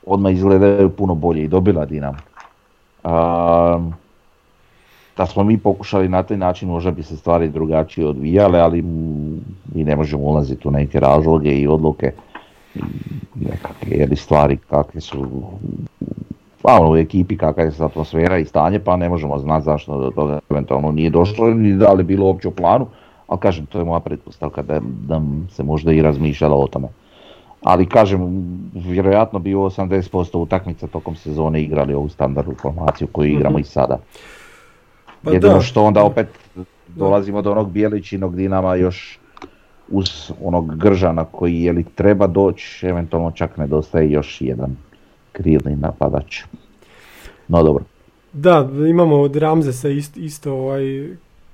[0.05, 2.17] odmah izgledaju puno bolje i dobila Dinamo.
[3.03, 3.93] Um,
[5.17, 8.81] da smo mi pokušali na taj način možda bi se stvari drugačije odvijale, ali
[9.73, 12.11] mi ne možemo ulaziti u neke razloge i odluke
[13.35, 15.43] nekakve jeli, stvari kakve su
[16.61, 20.11] pa ono, u ekipi kakva je atmosfera i stanje, pa ne možemo znati zašto do
[20.11, 22.87] toga eventualno nije došlo ni da li bilo uopće u planu,
[23.27, 26.87] ali kažem, to je moja pretpostavka da, da se možda i razmišljalo o tome.
[27.63, 28.19] Ali kažem,
[28.73, 33.99] vjerojatno bi u 80% utakmica tokom sezone igrali ovu standardnu formaciju koju igramo i sada.
[35.23, 35.61] Pa Jedino da.
[35.61, 36.27] što onda opet
[36.87, 39.19] dolazimo do onog Bijeličinog Dinama još
[39.89, 44.75] uz onog Gržana koji je li treba doći, eventualno čak nedostaje još jedan
[45.31, 46.43] krilni napadač.
[47.47, 47.83] No dobro.
[48.33, 50.83] Da, imamo od Ramzesa isto, isto ovaj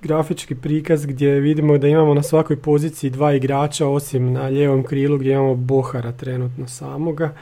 [0.01, 5.17] grafički prikaz gdje vidimo da imamo na svakoj poziciji dva igrača osim na lijevom krilu
[5.17, 7.33] gdje imamo Bohara trenutno samoga.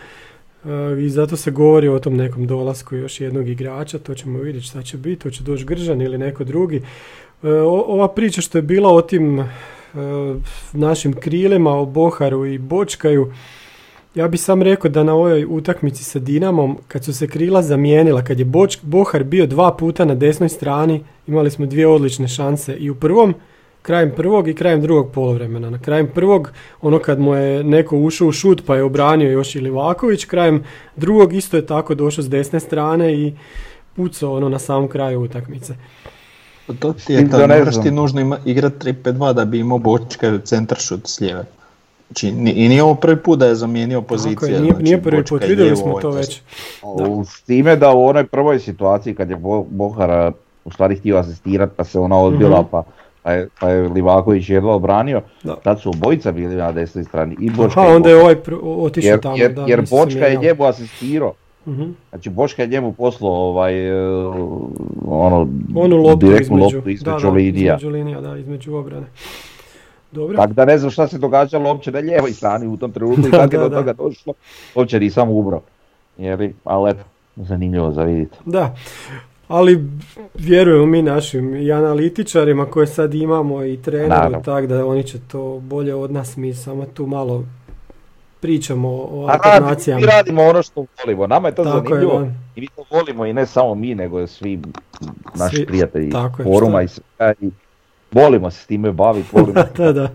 [0.65, 4.67] E, I zato se govori o tom nekom dolasku još jednog igrača, to ćemo vidjeti
[4.67, 6.81] šta će biti, to će doći Gržan ili neko drugi.
[7.43, 9.45] E, ova priča što je bila o tim e,
[10.73, 13.33] našim krilima, o Boharu i Bočkaju,
[14.17, 18.23] ja bi sam rekao da na ovoj utakmici sa Dinamom, kad su se krila zamijenila,
[18.23, 22.75] kad je Boč, Bohar bio dva puta na desnoj strani, imali smo dvije odlične šanse
[22.75, 23.33] i u prvom,
[23.81, 25.69] krajem prvog i krajem drugog polovremena.
[25.69, 26.51] Na krajem prvog,
[26.81, 30.63] ono kad mu je neko ušao u šut pa je obranio još i Livaković, krajem
[30.95, 33.33] drugog isto je tako došao s desne strane i
[33.95, 35.75] pucao ono na samom kraju utakmice.
[36.67, 40.39] Pa To ti je ne moraš ti nužno ima, igrat 3-5-2 da bi imao Bočka
[40.43, 41.45] centar šut s lijeve.
[42.07, 44.51] Znači, i nije ovo prvi put da je zamijenio Tako je, pozicije.
[44.51, 46.19] nije, znači, nije prvi put, je vidjeli smo ovaj to desno.
[46.19, 46.41] već.
[47.09, 50.31] U- S time da u onoj prvoj situaciji kad je Bo- Bohar
[50.65, 52.67] u stvari htio asistirat pa se ona odbila Mhm.
[52.71, 52.83] pa,
[53.23, 55.55] pa, je, pa je Livaković jedva obranio, Da.
[55.55, 58.59] tad su obojica bili na desnoj strani i Bočka Aha, i onda je ovaj pr-
[58.77, 59.35] otišao jer, tamo.
[59.35, 61.33] jer, da, jer Bočka je njemu asistirao.
[61.67, 61.83] Mhm.
[62.09, 64.01] Znači Boška je njemu poslao ovaj, e,
[65.07, 67.75] ono, Onu loptu direktnu između, loptu između da, da, linija.
[67.75, 69.05] između linija, da, između obrane.
[70.11, 70.35] Dobro.
[70.37, 73.31] Tako da ne znam šta se događalo uopće na lijevoj strani u tom trenutku i
[73.41, 74.33] kako je do toga došlo.
[74.75, 75.61] Uopće nisam ubro.
[76.17, 77.03] Jeli, ali eto,
[77.35, 78.37] zanimljivo za vidjeti.
[78.45, 78.75] Da,
[79.47, 79.83] ali
[80.33, 84.39] vjerujemo mi našim i analitičarima koje sad imamo i treneru, Naravno.
[84.39, 87.43] tak da oni će to bolje od nas, mi samo tu malo
[88.39, 89.99] pričamo o alternacijama.
[90.01, 93.33] mi radimo ono što volimo, nama je to Tako zanimljivo i mi to volimo i
[93.33, 94.59] ne samo mi, nego svi
[95.35, 97.49] naši Svi- prijatelji tako foruma i svega i
[98.11, 100.09] volimo se s time baviti, volimo da, da.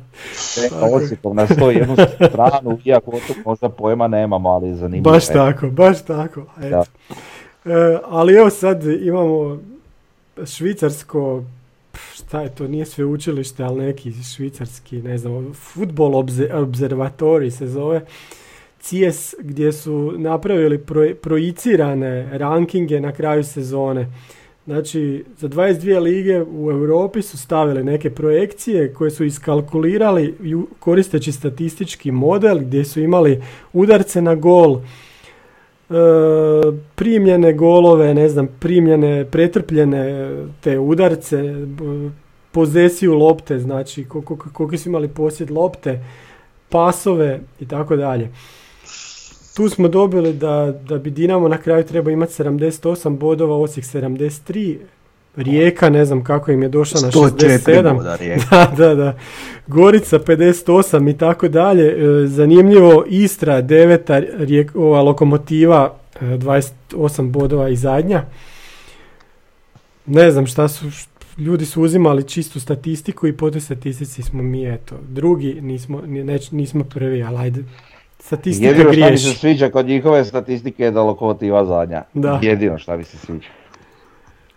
[0.97, 1.97] Osijekom na sto jednu
[2.29, 5.13] stranu, iako o tom možda pojma nemamo, ali je zanimljivo.
[5.13, 6.43] Baš tako, baš tako.
[6.63, 6.85] Eto.
[7.65, 9.59] E, ali evo sad imamo
[10.47, 11.43] švicarsko,
[12.15, 18.01] šta je to, nije sveučilište, ali neki švicarski, ne znam, futbol obze, observatori se zove,
[18.81, 24.07] CS, gdje su napravili pro- projicirane rankinge na kraju sezone.
[24.67, 30.35] Znači, za 22 lige u Europi su stavili neke projekcije koje su iskalkulirali
[30.79, 33.43] koristeći statistički model gdje su imali
[33.73, 35.95] udarce na gol, e,
[36.95, 42.11] primljene golove, ne znam, primljene, pretrpljene te udarce, b-
[42.53, 44.05] pozesiju lopte, znači
[44.53, 46.05] koliko su imali posjed lopte,
[46.69, 48.29] pasove i tako dalje.
[49.55, 54.77] Tu smo dobili da, da bi Dinamo na kraju trebao imati 78 bodova, Osijek 73,
[55.37, 57.97] Rijeka ne znam kako im je došla na 104 67.
[57.97, 58.17] boda.
[58.51, 59.17] Da, da, da.
[59.67, 61.87] Gorica 58 i tako dalje.
[61.87, 63.99] E, Zanimljivo, Istra 9,
[64.37, 68.25] Rijek, ova lokomotiva e, 28 bodova i zadnja.
[70.07, 70.85] Ne znam šta su,
[71.39, 76.25] ljudi su uzimali čistu statistiku i po toj statistici smo mi, eto, drugi, nismo, ni-
[76.25, 77.63] neć- nismo prvi, ali ajde,
[78.23, 82.03] statistika Jedino što mi se sviđa kod njihove statistike je da lokomotiva zadnja.
[82.15, 82.39] Da.
[82.43, 83.49] Jedino što mi se sviđa.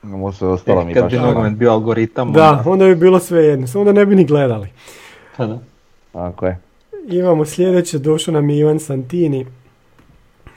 [0.05, 2.85] Ovo sve ostalo mi E, Kad baš bi ono- nogomet bio algoritam, Da, onda- onda
[2.85, 4.67] bi bilo sve jedno, samo da ne bi ni gledali.
[5.37, 5.59] Pa da.
[6.11, 6.59] Tako je.
[7.09, 9.45] Imamo sljedeće, došao nam je Ivan Santini,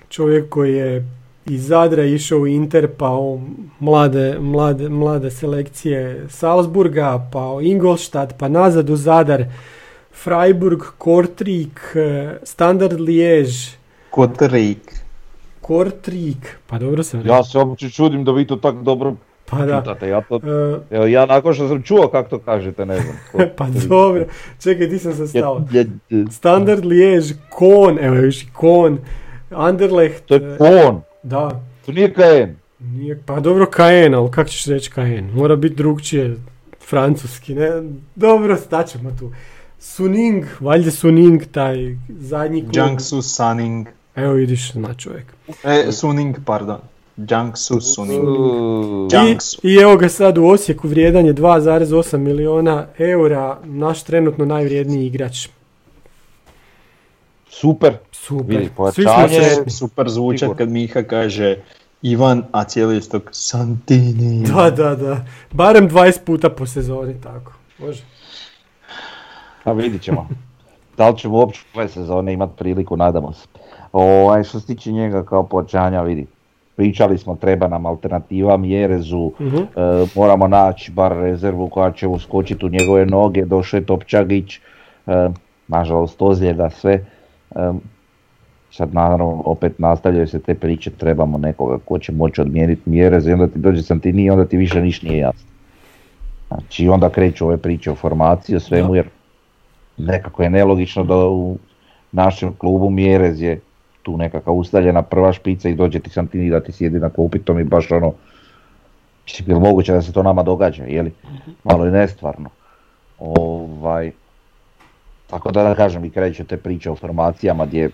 [0.09, 1.09] čovjek koji je
[1.46, 3.40] iz Zadra išao u Inter, pa u
[3.80, 9.44] mlade, mlade, mlade selekcije Salzburga, pa u Ingolstadt, pa nazad u Zadar,
[10.23, 13.77] Freiburg, Kortrik, eh, Standard Liège,
[14.11, 14.95] Kotrik.
[15.61, 17.37] Kortrik, pa dobro sam rekao.
[17.37, 19.14] Ja se uopće čudim da vi to tako dobro
[19.51, 19.81] pa da.
[19.81, 20.09] čitate.
[20.09, 23.16] Ja, to, Eh, evo, ja nakon što sam čuo kako to kažete, ne znam.
[23.57, 24.25] Pa dobro,
[24.62, 25.66] čekaj, ti sam se stao.
[26.31, 28.99] Standard Liège, Kon, evo još Kon,
[29.51, 32.51] Anderlecht, To eh, je Kon, da, to nije KN.
[32.79, 35.31] Nije, pa dobro KN, ali kako ćeš reći KN?
[35.35, 36.37] Mora biti drugčije,
[36.89, 37.71] francuski, ne?
[38.14, 39.33] Dobro, staćemo tu.
[39.81, 42.74] Suning, valjda Suning, taj zadnji klub.
[42.74, 43.89] Jiangsu Suning.
[44.14, 45.35] Evo vidiš, zna čovjek.
[45.64, 46.79] E, Suning, pardon.
[47.16, 48.22] Jiangsu Suning.
[49.62, 49.68] I.
[49.68, 55.49] I evo ga sad u Osijeku, vrijedan je 2,8 miliona eura, naš trenutno najvrijedniji igrač.
[57.51, 57.97] Super.
[58.12, 59.70] Super, Vidi, pojačanje.
[59.79, 60.59] Super zvuča Sigurno.
[60.59, 61.57] kad Miha kaže
[62.03, 64.47] Ivan, a cijeli istok Santini.
[64.47, 65.26] Da, da, da.
[65.53, 67.53] Barem 20 puta po sezoni, tako.
[67.79, 68.03] Može.
[69.69, 70.29] A vidit ćemo.
[70.97, 73.47] da li ćemo uopće ove sezone imati priliku, nadamo se.
[73.93, 76.27] Ovaj, što se tiče njega kao pojačanja, vidi.
[76.77, 79.57] Pričali smo, treba nam alternativa Mjerezu, Mhm.
[79.57, 79.64] e,
[80.14, 84.61] moramo naći bar rezervu koja će uskočiti u njegove noge, došao je Topčagić, e,
[85.69, 86.93] nažalost ozljeda sve.
[86.93, 87.73] E,
[88.71, 93.33] sad naravno opet nastavljaju se te priče, trebamo nekoga ko će moći odmijeniti Mjerez i
[93.33, 95.49] onda ti dođe Santini i onda ti više niš nije jasno.
[96.49, 99.09] Znači onda kreću ove priče o formaciji, o svemu jer
[99.99, 101.59] nekako je nelogično da u
[102.12, 103.61] našem klubu Mjerez je
[104.03, 107.55] tu nekakva ustaljena prva špica i dođe ti Santini da ti sjedi na klupi, to
[107.55, 108.12] mi baš ono,
[109.24, 111.12] mislim, je moguće da se to nama događa, je li?
[111.64, 112.51] Malo je nestvarno.
[113.18, 114.12] Ovaj,
[115.30, 117.90] tako da da kažem i kreću te priče o formacijama gdje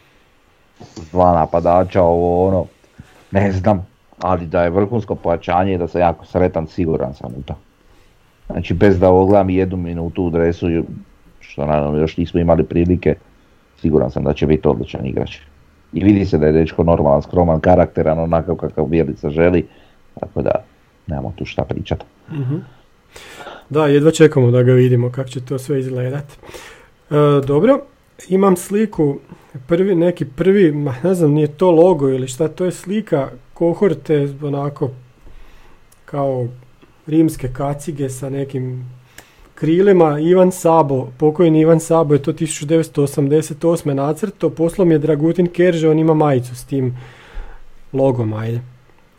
[1.13, 2.67] dva napadača, ovo ono,
[3.31, 3.87] ne znam,
[4.21, 7.55] ali da je vrhunsko pojačanje i da sam jako sretan, siguran sam u to.
[8.47, 10.67] Znači bez da ogledam jednu minutu u dresu,
[11.55, 13.15] što naravno još nismo imali prilike,
[13.81, 15.37] siguran sam da će biti odličan igrač.
[15.93, 19.67] I vidi se da je dečko normalan, skroman, karakteran, onakav kakav Bjelica želi,
[20.21, 20.51] tako da
[21.07, 22.05] nemamo tu šta pričati.
[22.33, 22.57] Mhm.
[23.71, 26.25] Da, jedva čekamo da ga vidimo kako će to sve izgledat.
[26.33, 27.15] E,
[27.47, 27.81] dobro,
[28.29, 29.19] imam sliku,
[29.67, 34.29] prvi, neki prvi, ma ne znam, nije to logo ili šta, to je slika kohorte,
[34.43, 34.91] onako,
[36.05, 36.47] kao
[37.07, 38.85] rimske kacige sa nekim
[39.55, 40.19] krilima.
[40.21, 43.95] Ivan Sabo, pokojni Ivan Sabo je to 1988.
[43.95, 46.97] nacrto, poslom je Dragutin Kerže, on ima majicu s tim
[47.93, 48.61] logom, ajde.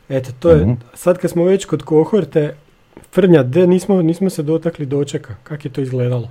[0.10, 0.72] Eto, to je, Mhm.
[0.94, 2.56] sad kad smo već kod kohorte,
[3.12, 6.28] Frnja, de, nismo, nismo se dotakli dočeka, kak je to izgledalo?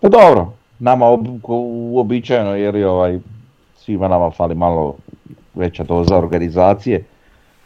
[0.00, 3.18] Pa dobro, nama ob, uobičajeno jer je ovaj,
[3.76, 4.96] svima nama fali malo
[5.54, 7.04] veća doza organizacije,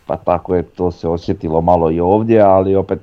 [0.07, 2.99] pa tako je to se osjetilo malo i ovdje, ali opet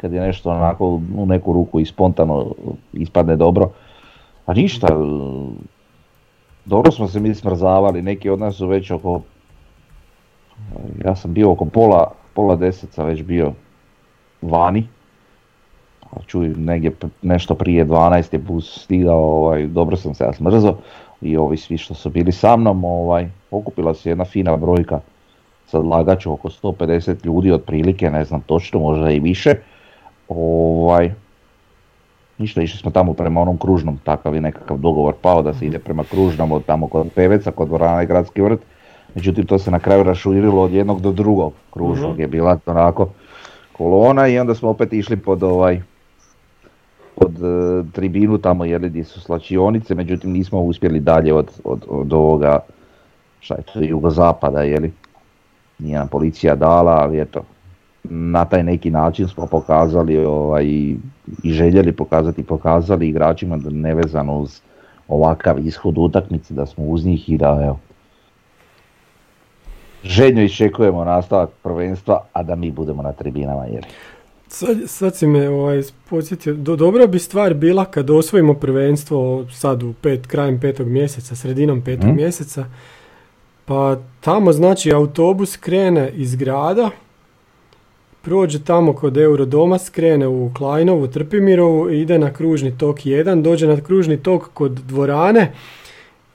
[0.00, 2.46] kad je nešto onako u neku ruku i spontano
[2.92, 3.70] ispadne dobro,
[4.46, 4.86] a ništa,
[6.64, 9.20] dobro smo se mi smrzavali, neki od nas su već oko,
[11.04, 13.52] ja sam bio oko pola, pola deset sam već bio
[14.42, 14.86] vani,
[16.26, 16.92] čuj, negdje
[17.22, 20.76] nešto prije 12 je bus stigao, ovaj, dobro sam se ja smrzao
[21.20, 25.00] i ovi svi što su bili sa mnom, ovaj, okupila se jedna fina brojka,
[25.66, 29.54] sad lagaću oko 150 ljudi otprilike, ne znam točno, možda i više.
[30.30, 31.10] Ovaj,
[32.38, 35.78] ništa, išli smo tamo prema onom kružnom, takav je nekakav dogovor pao da se ide
[35.78, 38.60] prema kružnom od tamo kod Peveca, kod dvorana i gradski vrt.
[39.14, 43.08] Međutim, to se na kraju raširilo od jednog do drugog kružnog, je bila onako
[43.72, 45.80] kolona i onda smo opet išli pod ovaj
[47.14, 52.12] pod e, tribinu tamo jeli gdje su slačionice, međutim nismo uspjeli dalje od, od, od
[52.12, 52.58] ovoga
[53.40, 54.92] šta je to jugozapada jeli.
[55.78, 57.42] Nije nam policija dala, ali eto,
[58.04, 60.96] na taj neki način smo pokazali ovaj, i
[61.44, 64.60] željeli pokazati, pokazali igračima da nevezano uz
[65.08, 67.78] ovakav ishod utakmice, da smo uz njih i da evo,
[70.04, 73.86] željno iščekujemo nastavak prvenstva, a da mi budemo na tribinama jer
[74.48, 79.82] Sad, sad si me ovaj, podsjetio, do, dobra bi stvar bila kad osvojimo prvenstvo sad
[79.82, 82.16] u pet, krajem petog mjeseca, sredinom petog Mhm.
[82.16, 82.64] mjeseca,
[83.64, 86.90] pa tamo znači autobus krene iz grada,
[88.22, 93.66] prođe tamo kod Eurodoma, skrene u Klajnovu, Trpimirovu, i ide na kružni tok 1, dođe
[93.66, 95.52] na kružni tok kod dvorane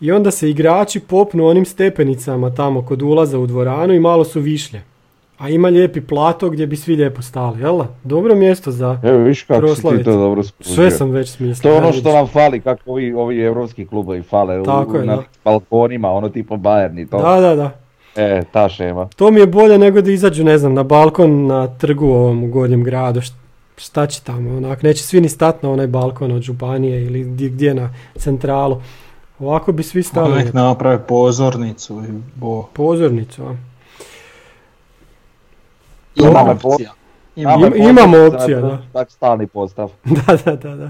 [0.01, 4.39] i onda se igrači popnu onim stepenicama tamo kod ulaza u dvoranu i malo su
[4.39, 4.81] višlje.
[5.37, 7.79] A ima lijepi plato gdje bi svi lijepo stali, jel?
[8.03, 8.99] Dobro mjesto za...
[9.03, 10.03] Evo viš kako si ti Proslaviti.
[10.03, 10.43] to dobro.
[10.59, 11.61] Sve sam već smislio.
[11.63, 15.05] To je ono što nam fali, kako ovi, ovi evropski klubovi fale u- Tako je,
[15.05, 15.23] na da.
[15.45, 17.17] balkonima, ono tipo Bayern i to.
[17.19, 17.71] Da, da, da.
[18.15, 19.07] E, ta šema.
[19.15, 22.47] To mi je bolje nego da izađu, ne znam, na balkon na trgu ovom u
[22.47, 23.21] Gornjem gradu.
[23.21, 23.33] Št-
[23.77, 27.49] Šta će tamo, onak, neće svi ni stat na onaj balkon od županije ili gdje,
[27.49, 28.81] gdje na centralu.
[29.39, 32.63] Ovako bi svi stali nek naprave pozornicu i bo.
[32.63, 33.43] pozornicu.
[33.43, 33.55] A.
[36.15, 36.93] Ima Nama je opcija.
[37.35, 38.81] Imamo poznato opcija, da.
[38.93, 39.91] Tak stalni postav.
[40.27, 40.89] da, da, da, da.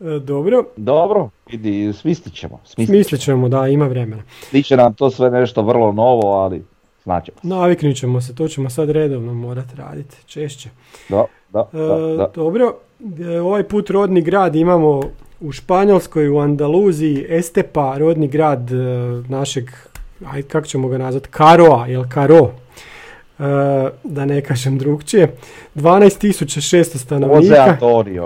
[0.00, 2.60] E, Dobro, Dobro, vidi, smislit ćemo.
[2.64, 4.22] Smislit, smislit ćemo, da, ima vremena.
[4.64, 6.62] Će nam to sve nešto vrlo novo, ali
[7.04, 7.38] znaćemo.
[7.42, 10.68] Naviknut ćemo se, to ćemo sad redovno morati raditi, češće.
[11.08, 12.30] Da, da, E, da, da.
[12.34, 12.76] Dobro,
[13.20, 15.00] e, ovaj put rodni grad imamo
[15.40, 18.70] u Španjolskoj, u Andaluziji, Estepa, rodni grad
[19.28, 19.70] našeg,
[20.26, 22.50] aj kako ćemo ga nazvati, Karoa, jel Karo,
[24.04, 25.34] da ne kažem drugčije,
[25.74, 27.76] 12.600 Jose stanovnika.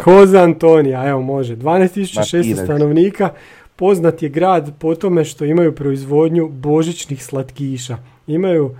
[0.05, 1.57] Koza Antonija, evo može.
[1.57, 2.65] 12.600 Martinez.
[2.65, 3.31] stanovnika.
[3.77, 7.97] Poznat je grad po tome što imaju proizvodnju božićnih slatkiša.
[8.27, 8.77] Imaju,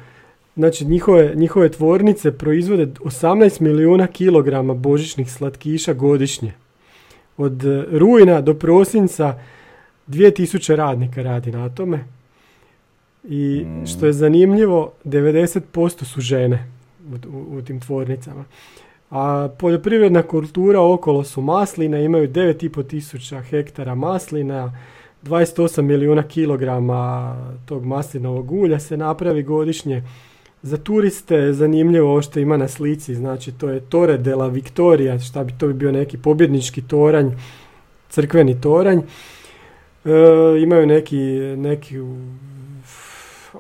[0.57, 6.53] znači njihove, njihove tvornice proizvode 18 milijuna kilograma božićnih slatkiša godišnje.
[7.37, 9.39] Od e, rujna do prosinca
[10.09, 12.05] 2000 radnika radi na tome.
[13.25, 15.61] I što je zanimljivo, 90%
[16.05, 16.67] su žene
[17.05, 18.45] u, u- u tim tvornicama.
[19.11, 24.73] A poljoprivredna kultura okolo su masline, imaju 9,5 tisuća hektara maslina,
[25.23, 30.03] 28 milijuna kilograma tog maslinovog ulja se napravi godišnje.
[30.63, 34.47] Za turiste je zanimljivo ovo što ima na slici, znači to je Torre de la
[34.47, 37.31] Victoria, šta bi to bi bio neki pobjednički toranj,
[38.09, 38.99] crkveni toranj.
[40.05, 40.11] E,
[40.63, 41.17] imaju neki,
[41.57, 41.97] neki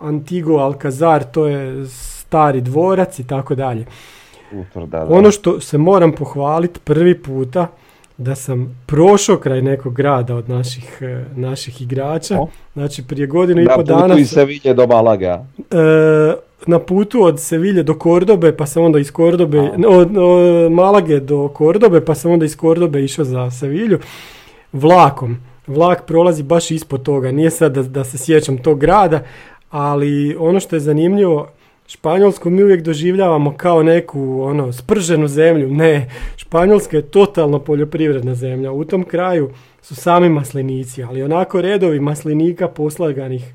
[0.00, 3.84] Antigo Alcazar, to je stari dvorac i tako dalje.
[5.08, 7.66] Ono što se moram pohvaliti prvi puta
[8.16, 12.40] da sam prošao kraj nekog grada od naših, e, naših igrača.
[12.40, 12.48] O.
[12.72, 15.44] Znači prije godinu i Na pol putu dana iz Sevilje do Malaga.
[15.70, 16.34] e,
[16.66, 21.48] na putu od Sevilje do Kordobe, pa sam onda iz Kordobe, od, od Malage do
[21.48, 23.98] Kordobe, pa sam onda iz Kordobe išao za Sevilju
[24.72, 25.36] vlakom.
[25.66, 29.20] Vlak prolazi baš ispod toga, nije sad da, da se sjećam tog grada,
[29.70, 31.48] ali ono što je zanimljivo,
[31.86, 35.70] Španjolsku mi uvijek doživljavamo kao neku ono sprženu zemlju.
[35.70, 38.72] Ne, Španjolska je totalno poljoprivredna zemlja.
[38.72, 39.50] U tom kraju
[39.82, 43.54] su sami maslinici, ali onako redovi maslinika poslaganih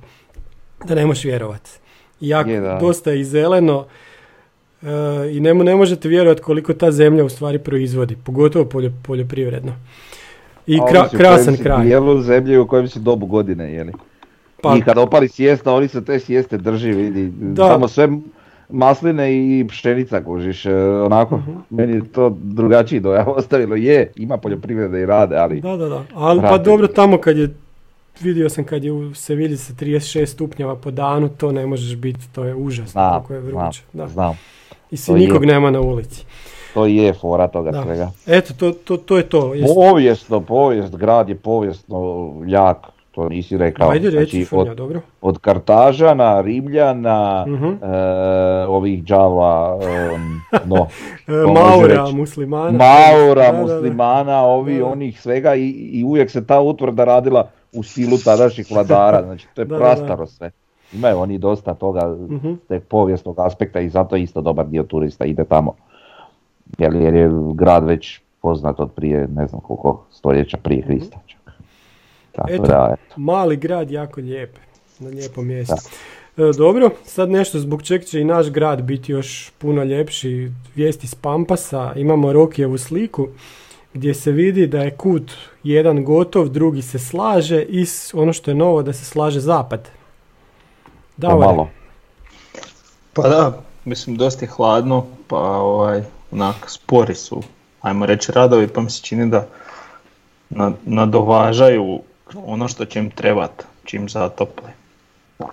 [0.88, 1.70] da ne možeš vjerovati.
[2.20, 2.78] Jako, Je, da.
[2.82, 3.86] dosta je i zeleno
[4.84, 4.88] e,
[5.32, 9.74] i ne, ne možete vjerovati koliko ta zemlja u stvari proizvodi, pogotovo poljo, poljoprivredno.
[10.68, 11.86] I kra- krasan kraj.
[11.86, 13.93] dijelu zemlje u kojem si dobu godine, jeli?
[14.62, 17.32] Pa, I kad opali sjesta, oni se te sjeste drži, vidi.
[17.32, 17.68] Da.
[17.68, 18.10] Samo sve
[18.70, 21.51] masline i pšenica kužiš, e, onako, Mhm.
[21.70, 23.76] meni je to drugačiji dojam ostavilo.
[23.76, 26.03] Je, ima poljoprivrede i rade, ali Da, da, da.
[26.14, 27.56] Ali pa dobro tamo kad je,
[28.22, 32.28] vidio sam kad je u Sevilji sa 36 stupnjeva po danu, to ne možeš biti,
[32.30, 33.82] to je užasno znam, koliko je znam, vruće.
[33.93, 34.08] Da.
[34.08, 34.38] znam.
[34.91, 35.18] I to si je.
[35.18, 36.26] nikog nema na ulici.
[36.74, 37.84] To je fora toga Da.
[37.84, 38.12] svega.
[38.28, 39.53] Eto, to, to, to je to.
[39.53, 41.97] Jest- Povijesno, povijest, grad je povijesno
[42.45, 42.78] jak,
[43.16, 43.89] to nisi rekao.
[43.89, 45.01] Ajde reći, Znači, Frnja, od, dobro.
[45.22, 47.66] od Kartažana, Rimljana, Mhm.
[47.66, 47.78] e,
[48.68, 49.80] ovih džava,
[50.66, 50.76] no,
[51.28, 52.72] E, može Maura, muslimana.
[52.72, 53.61] Maura, Da, da, da.
[53.63, 54.86] muslimana, ovi, Da, da.
[54.86, 59.61] onih svega i, i uvijek se ta utvrda radila u stilu tadašnjih vladara, znači to
[59.61, 60.51] je prastaro sve.
[60.93, 62.53] Imaju oni dosta toga, Mhm.
[62.68, 65.74] te povijesnog aspekta i zato isto dobar dio turista ide tamo.
[66.78, 71.18] Jer, jer je grad već poznat od prije, ne znam koliko stoljeća prije Hrista.
[72.36, 72.64] Tako Eto.
[72.64, 73.14] da, eto.
[73.18, 74.50] Mali grad, jako lijep.
[75.00, 75.76] Na lijepom mjestu.
[76.38, 80.52] E, dobro, sad nešto zbog čeg će i naš grad biti još puno ljepši.
[80.76, 83.28] Vijesti s Pampasa, imamo Rokijevu sliku
[83.94, 85.32] gdje se vidi da je kut
[85.64, 89.90] jedan gotov, drugi se slaže i s- ono što je novo da se slaže zapad.
[91.18, 91.70] Davore, Pomalo.
[93.14, 97.44] Pa da, mislim dosta je hladno, pa ovaj, onak spori su,
[97.82, 99.48] ajmo reći radovi, pa mi se čini da
[100.50, 102.00] na- nadovažaju
[102.34, 104.69] ono što će im trebat, čim zatople.
[105.39, 105.45] E,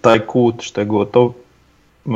[0.00, 2.10] Taj kut što je gotov, e,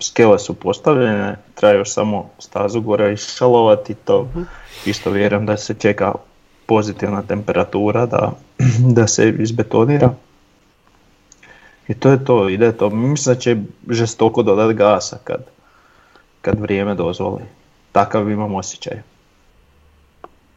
[0.00, 4.28] skele su postavljene, treba još samo stazu gore išalovati, to
[4.86, 6.12] isto vjerujem da se čeka
[6.66, 8.32] pozitivna temperatura da,
[8.96, 10.14] da se izbetonira.
[11.88, 12.90] I to je to, ide to.
[12.90, 13.56] Mislim da će
[13.90, 15.44] žestoko dodat gasa kad,
[16.40, 17.42] kad vrijeme dozvoli.
[17.92, 19.02] Takav imam osjećaj.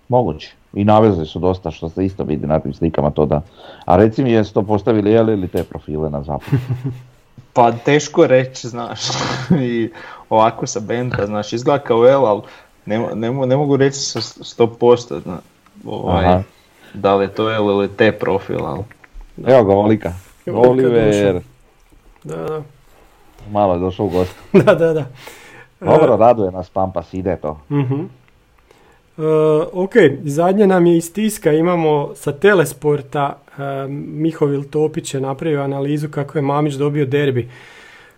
[0.08, 0.54] Moguće.
[0.78, 3.42] I navezli su dosta što se isto vidi na tim slikama to da.
[3.86, 6.50] A reci mi jesu to postavili jeli ili te profile na zapad?
[7.54, 9.00] Pa teško reći, znaš,
[9.70, 9.92] i
[10.30, 12.42] ovako sa benda, znaš, izgleda kao L, ali
[12.86, 15.38] ne, ne, ne mogu reći sa 100%, zna,
[15.86, 16.44] ovaj, Aha.
[16.94, 18.84] da li je to L ili T profil, ali
[19.46, 20.14] Evo ga Volika.
[20.46, 21.42] Evo ga Oliver, došao.
[22.24, 22.62] Da, da.
[23.52, 24.36] malo je došao u gost.
[24.66, 25.06] da, da, da.
[25.80, 27.60] Dobro, raduje nas Pampas, ide to.
[27.72, 28.04] Mhm.
[29.18, 29.22] E,
[29.74, 29.94] ok,
[30.24, 36.38] zadnje nam je iz tiska, imamo sa Telesporta, e, Mihovil Topić je napravio analizu kako
[36.38, 37.50] je Mamić dobio derbi.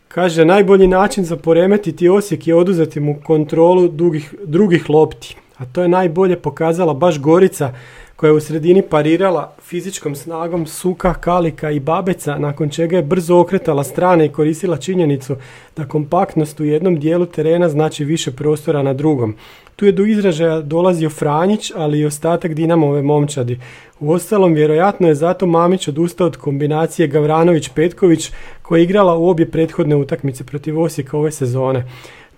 [0.08, 5.36] Kaže, najbolji način za poremetiti Osijek je oduzeti mu kontrolu dugih, drugih lopti.
[5.58, 7.74] A to je najbolje pokazala baš Gorica
[8.20, 13.38] koja je u sredini parirala fizičkom snagom Suka, Kalika i Babeca, nakon čega je brzo
[13.38, 15.36] okretala strane i koristila činjenicu
[15.78, 19.36] da kompaktnost u jednom dijelu terena znači više prostora na drugom.
[19.76, 23.60] Tu je do izražaja dolazio Franjić, ali i ostatak Dinamove momčadi.
[24.00, 29.52] U ostalom, vjerojatno je zato Mamić odustao od kombinacije Gavranović-Petković koja je igrala u obje
[29.52, 31.86] prethodne utakmice protiv Osijeka ove sezone.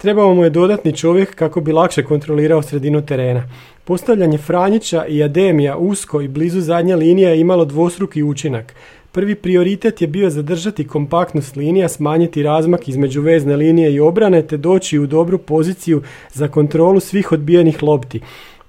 [0.01, 3.43] Trebao mu je dodatni čovjek kako bi lakše kontrolirao sredinu terena.
[3.83, 8.75] Postavljanje Franjića i Ademija usko i blizu zadnje linije je imalo dvostruki učinak.
[9.11, 14.57] Prvi prioritet je bio zadržati kompaktnost linija, smanjiti razmak između vezne linije i obrane te
[14.57, 16.01] doći u dobru poziciju
[16.33, 18.21] za kontrolu svih odbijenih lopti.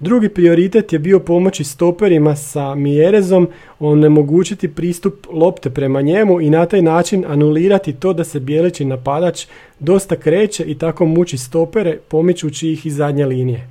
[0.03, 3.48] Drugi prioritet je bio pomoći stoperima sa Mjerezom,
[3.80, 9.46] onemogućiti pristup lopte prema njemu i na taj način anulirati to da se bijeleći napadač
[9.78, 13.68] dosta kreće i tako muči stopere pomičući ih iz zadnje linije.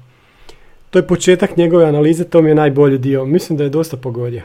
[0.90, 3.26] To je početak njegove analize, to mi je najbolji dio.
[3.26, 4.44] Mislim da je dosta pogodio.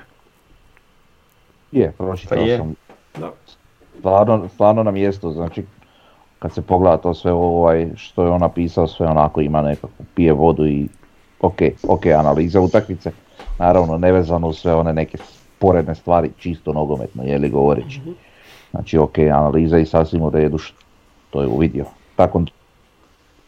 [1.72, 2.58] Je, pročitao Pa je.
[2.58, 2.74] sam.
[3.20, 3.32] Da.
[3.98, 5.62] Stvarno, stvarno na mjestu, znači
[6.38, 10.32] kad se pogleda to sve ovaj, što je on napisao, sve onako ima nekako, pije
[10.32, 10.88] vodu i
[11.40, 11.58] ok,
[11.88, 13.10] ok analiza utakmice.
[13.58, 18.00] Naravno, nevezano sve one neke sporedne stvari, čisto nogometno, je li govoreći.
[18.70, 20.58] Znači, ok, analiza i sasvim u redu,
[21.30, 21.84] to je uvidio.
[22.16, 22.42] Tako,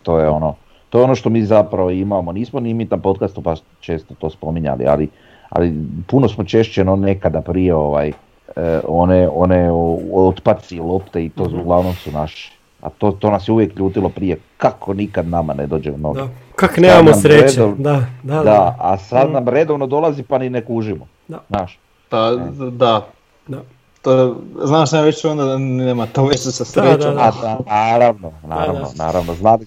[0.02, 0.54] to je ono,
[0.90, 2.32] to je ono što mi zapravo imamo.
[2.32, 5.08] Nismo ni mi na podcastu pa često to spominjali, ali,
[5.48, 5.74] ali
[6.06, 9.70] puno smo češće no nekada prije ovaj, e, one, one
[10.12, 12.52] otpaci lopte i to uglavnom su naši.
[12.82, 16.20] A to, to nas je uvijek ljutilo prije, kako nikad nama ne dođe u noge.
[16.20, 16.28] Da.
[16.58, 17.44] Kak nemamo sreće.
[17.56, 17.92] redov- Da,
[18.22, 18.42] da, da.
[18.42, 21.06] Da, a sad nam redovno dolazi pa ni ne kužimo.
[21.28, 21.38] Da.
[21.48, 21.78] Znaš,
[22.08, 22.30] Pa
[22.70, 23.06] da,
[23.48, 23.62] Da.
[24.02, 27.14] to, znaš sam već onda da nema to veze sa Da, srećom.
[27.14, 29.04] da, A, da, naravno, naravno, da.
[29.04, 29.66] naravno, znali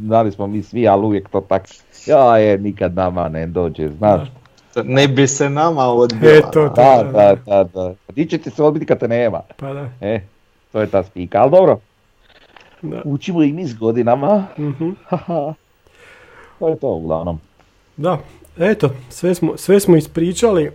[0.00, 1.62] znali smo mi svi, ali uvijek to tak,
[2.06, 4.20] ja je, nikad nama ne dođe, znaš.
[4.76, 6.32] Ne bi se nama odbila.
[6.32, 6.68] E, to.
[6.68, 7.94] Da, da, da, da.
[8.08, 9.40] Di će ti se odbiti kad te nema?
[9.56, 9.88] Pa da.
[10.00, 10.20] E,
[10.72, 11.78] to je ta spika, ali dobro,
[12.82, 13.02] Da.
[13.04, 14.90] učimo i mi s godinama, Mhm.
[16.58, 17.40] To je to uglavnom.
[17.96, 18.18] Da,
[18.58, 20.70] eto, sve smo, sve smo ispričali.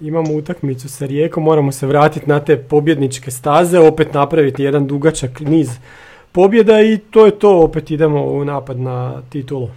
[0.00, 5.40] Imamo utakmicu sa Rijekom, moramo se vratiti na te pobjedničke staze, opet napraviti jedan dugačak
[5.40, 5.70] niz
[6.32, 9.68] pobjeda i to je to, opet idemo u napad na titulu.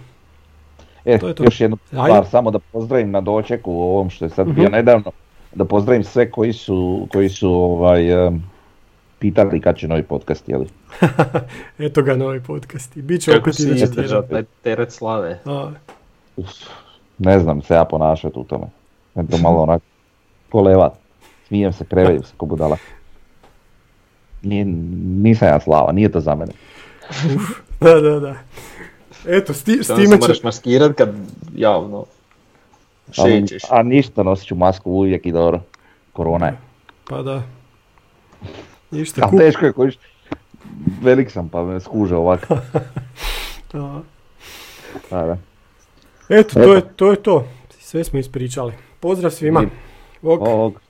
[1.04, 1.44] E, To je to.
[1.44, 2.04] još jednu Ajde.
[2.04, 4.72] stvar, samo da pozdravim na dočeku u ovom što je sad bio Mhm.
[4.72, 5.10] nedavno,
[5.54, 8.02] da pozdravim sve koji su, koji su ovaj,
[9.18, 10.66] pitali kad će novi podcast, jeli?
[11.78, 14.44] Eto ga novi podcast i bit će Kako opet si idući izdržao tjedan.
[14.44, 15.38] taj teret slave?
[15.44, 15.70] A,
[16.36, 16.48] Uf,
[17.18, 18.66] ne znam se ja ponašati u tome.
[19.16, 19.84] Eto malo onako
[20.50, 20.92] kolevat.
[21.46, 22.76] Smijem se, kreveju se ko budala.
[24.42, 24.64] Nije,
[25.04, 26.52] nisam ja slava, nije to za mene.
[27.80, 28.34] Da, da, da.
[29.26, 30.18] Eto, s, ti- s time će...
[30.20, 31.14] moraš maskirat kad
[31.56, 32.04] javno
[33.12, 33.62] šećeš.
[33.70, 35.60] a ništa, nosit ću masku uvijek i dobro.
[36.12, 36.56] Korona je.
[37.08, 37.42] Pa da.
[38.90, 39.98] Ništa, Ali teško je kojiš.
[41.02, 42.56] Velik sam pa me skuže ovako.
[43.72, 44.00] A,
[45.10, 45.38] Da, da.
[46.28, 47.48] Eto, to je, to je to.
[47.78, 48.72] Sve smo ispričali.
[49.00, 49.64] Pozdrav svima.
[50.22, 50.40] Ok.
[50.40, 50.80] Ovog.